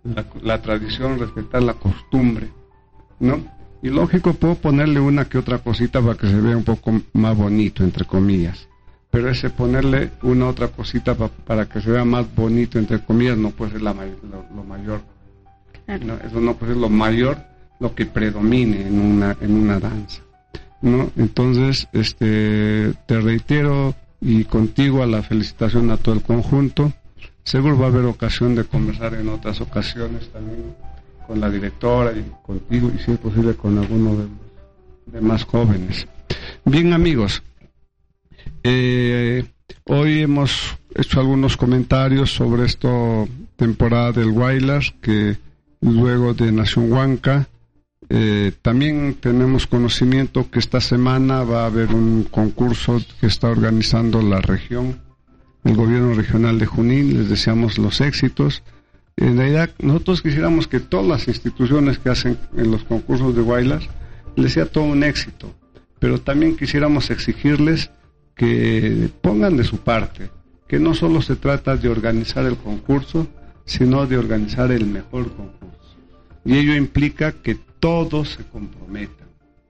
[0.03, 2.49] la, la tradición, respetar la costumbre,
[3.20, 3.55] ¿no?
[3.82, 7.38] Y lógico, puedo ponerle una que otra cosita para que se vea un poco más
[7.38, 8.66] bonito, entre comillas.
[9.18, 13.36] Pero ese ponerle una otra cosita pa- para que se vea más bonito, entre comillas,
[13.36, 15.01] no puede ser la lo, lo mayor.
[15.88, 17.36] No, eso no puede ser lo mayor,
[17.80, 20.22] lo que predomine en una, en una danza.
[20.84, 21.09] ¿no?
[21.18, 26.93] Entonces, este, te reitero y contigo a la felicitación a todo el conjunto.
[27.43, 30.76] Seguro va a haber ocasión de conversar en otras ocasiones también
[31.26, 36.05] con la directora y contigo y si es posible con alguno de los demás jóvenes.
[36.65, 37.41] Bien amigos,
[38.64, 39.45] Eh,
[39.86, 42.89] hoy hemos hecho algunos comentarios sobre esta
[43.56, 45.38] temporada del Wilders, que
[45.82, 47.48] luego de Nación Huanca,
[48.10, 54.22] eh, también tenemos conocimiento que esta semana va a haber un concurso que está organizando
[54.22, 55.00] la región,
[55.66, 57.18] el gobierno regional de Junín.
[57.18, 58.64] Les deseamos los éxitos.
[59.18, 63.89] En realidad, nosotros quisiéramos que todas las instituciones que hacen en los concursos de Wilders
[64.36, 65.54] les sea todo un éxito,
[66.00, 67.89] pero también quisiéramos exigirles
[68.38, 70.29] que pongan de su parte,
[70.67, 73.27] que no solo se trata de organizar el concurso,
[73.65, 75.97] sino de organizar el mejor concurso.
[76.45, 79.27] Y ello implica que todos se comprometan,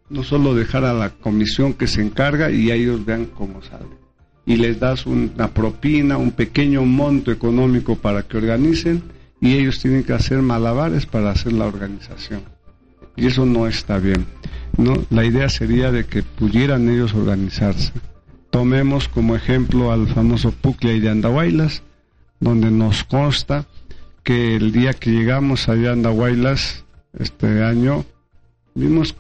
[0.10, 3.98] no solo dejar a la comisión que se encarga y a ellos vean cómo sale.
[4.46, 9.02] Y les das una propina, un pequeño monto económico para que organicen
[9.42, 12.44] y ellos tienen que hacer malabares para hacer la organización.
[13.16, 14.26] Y eso no está bien.
[14.78, 14.94] ¿no?
[15.10, 17.92] La idea sería de que pudieran ellos organizarse.
[18.58, 21.84] Tomemos como ejemplo al famoso Puclay de Andahuaylas,
[22.40, 23.68] donde nos consta
[24.24, 26.84] que el día que llegamos allá a Andahuaylas,
[27.20, 28.04] este año,
[28.74, 29.16] vimos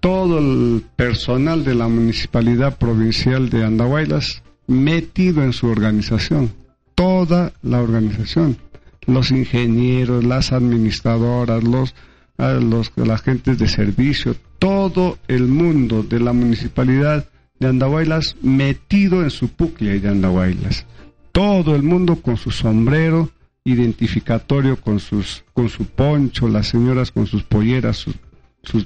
[0.00, 6.52] todo el personal de la municipalidad provincial de Andahuaylas metido en su organización,
[6.94, 8.58] toda la organización,
[9.06, 11.94] los ingenieros, las administradoras, los,
[12.36, 17.26] los, de servicio, todo el mundo de la municipalidad
[17.64, 20.84] de Andahuaylas metido en su puclia de Andahuaylas.
[21.32, 23.30] Todo el mundo con su sombrero
[23.64, 28.16] identificatorio, con, sus, con su poncho, las señoras con sus polleras, sus,
[28.62, 28.84] sus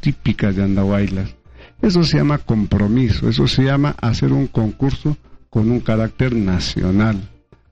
[0.00, 1.36] típicas de Andahuaylas.
[1.80, 5.16] Eso se llama compromiso, eso se llama hacer un concurso
[5.48, 7.16] con un carácter nacional.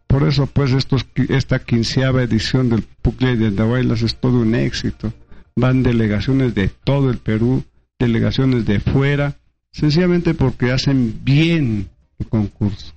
[0.07, 5.13] Por eso, pues, estos, esta quinceava edición del Pucle de Andahuaylas es todo un éxito.
[5.57, 7.65] Van delegaciones de todo el Perú,
[7.99, 9.38] delegaciones de fuera,
[9.79, 12.93] sencillamente porque hacen bien el concurso.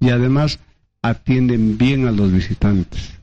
[0.00, 0.58] Y además
[1.00, 3.14] atienden bien a los visitantes.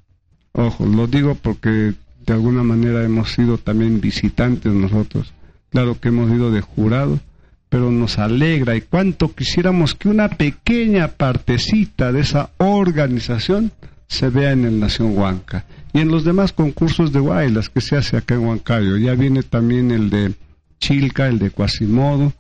[0.54, 1.94] Ojo, lo digo porque
[2.26, 5.34] de alguna manera hemos sido también visitantes nosotros.
[5.70, 7.20] Claro que hemos ido de jurado,
[7.70, 13.72] pero nos alegra y cuánto quisiéramos que una pequeña partecita de esa organización
[14.08, 17.96] se vea en el Nación Huanca y en los demás concursos de Guaylas que se
[17.96, 18.98] hace acá en Huancayo.
[18.98, 20.34] Ya viene también el de
[20.80, 22.34] Chilca, el de Quasimodo.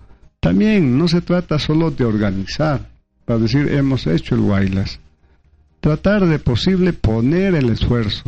[0.44, 2.90] También no se trata solo de organizar,
[3.24, 5.00] para decir hemos hecho el Guaylas.
[5.80, 8.24] Tratar de posible poner el esfuerzo,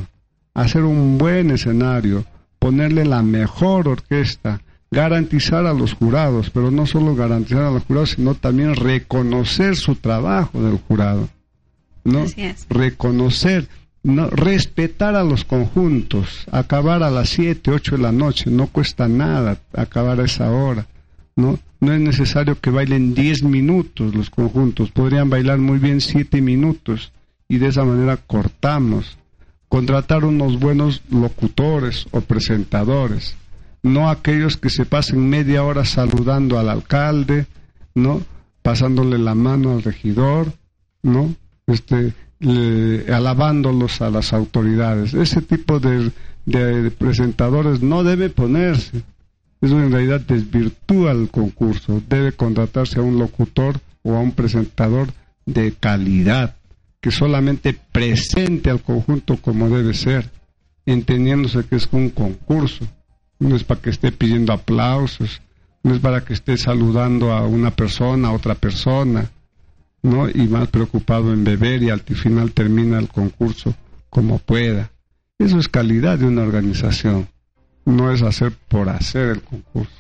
[0.53, 2.23] hacer un buen escenario,
[2.57, 8.11] ponerle la mejor orquesta, garantizar a los jurados, pero no solo garantizar a los jurados,
[8.11, 11.27] sino también reconocer su trabajo del jurado.
[12.05, 12.19] ¿no?
[12.19, 12.65] Así es.
[12.69, 13.67] Reconocer,
[14.03, 19.09] no, respetar a los conjuntos, acabar a las 7, 8 de la noche, no cuesta
[19.09, 20.87] nada acabar a esa hora.
[21.35, 21.59] ¿no?
[21.85, 27.11] No es necesario que bailen 10 minutos los conjuntos, podrían bailar muy bien 7 minutos
[27.47, 29.17] y de esa manera cortamos.
[29.69, 33.35] Contratar unos buenos locutores o presentadores
[33.85, 37.45] no aquellos que se pasen media hora saludando al alcalde,
[37.93, 38.21] ¿no?
[38.63, 40.53] Pasándole la mano al regidor,
[41.03, 41.35] ¿no?
[41.67, 42.13] Este,
[43.11, 45.13] alabándolos a las autoridades.
[45.13, 46.11] Ese tipo de,
[46.45, 49.03] de presentadores no debe ponerse.
[49.65, 52.01] Eso en realidad desvirtúa el concurso.
[52.07, 55.09] Debe contratarse a un locutor o a un presentador
[55.45, 56.55] de calidad,
[57.01, 60.29] que solamente presente al conjunto como debe ser,
[60.85, 62.87] entendiéndose que es un concurso
[63.39, 65.41] no es para que esté pidiendo aplausos,
[65.83, 69.29] no es para que esté saludando a una persona, a otra persona,
[70.01, 70.29] ¿no?
[70.29, 73.75] Y más preocupado en beber y al final termina el concurso
[74.09, 74.91] como pueda.
[75.37, 77.27] Eso es calidad de una organización,
[77.85, 79.93] no es hacer por hacer el concurso.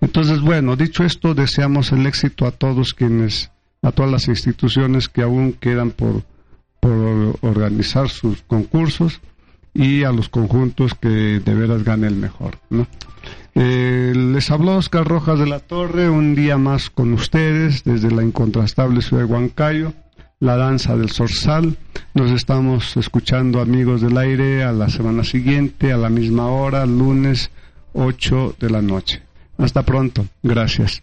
[0.00, 3.50] Entonces, bueno, dicho esto, deseamos el éxito a todos quienes,
[3.82, 6.22] a todas las instituciones que aún quedan por,
[6.80, 9.20] por organizar sus concursos
[9.74, 12.58] y a los conjuntos que de veras gane el mejor.
[12.70, 12.86] ¿no?
[13.54, 18.22] Eh, les habló Oscar Rojas de la Torre, un día más con ustedes desde la
[18.22, 19.92] incontrastable ciudad de Huancayo,
[20.40, 21.76] la danza del Zorzal.
[22.14, 27.50] Nos estamos escuchando amigos del aire a la semana siguiente, a la misma hora, lunes
[27.94, 29.22] 8 de la noche.
[29.58, 30.26] Hasta pronto.
[30.42, 31.02] Gracias.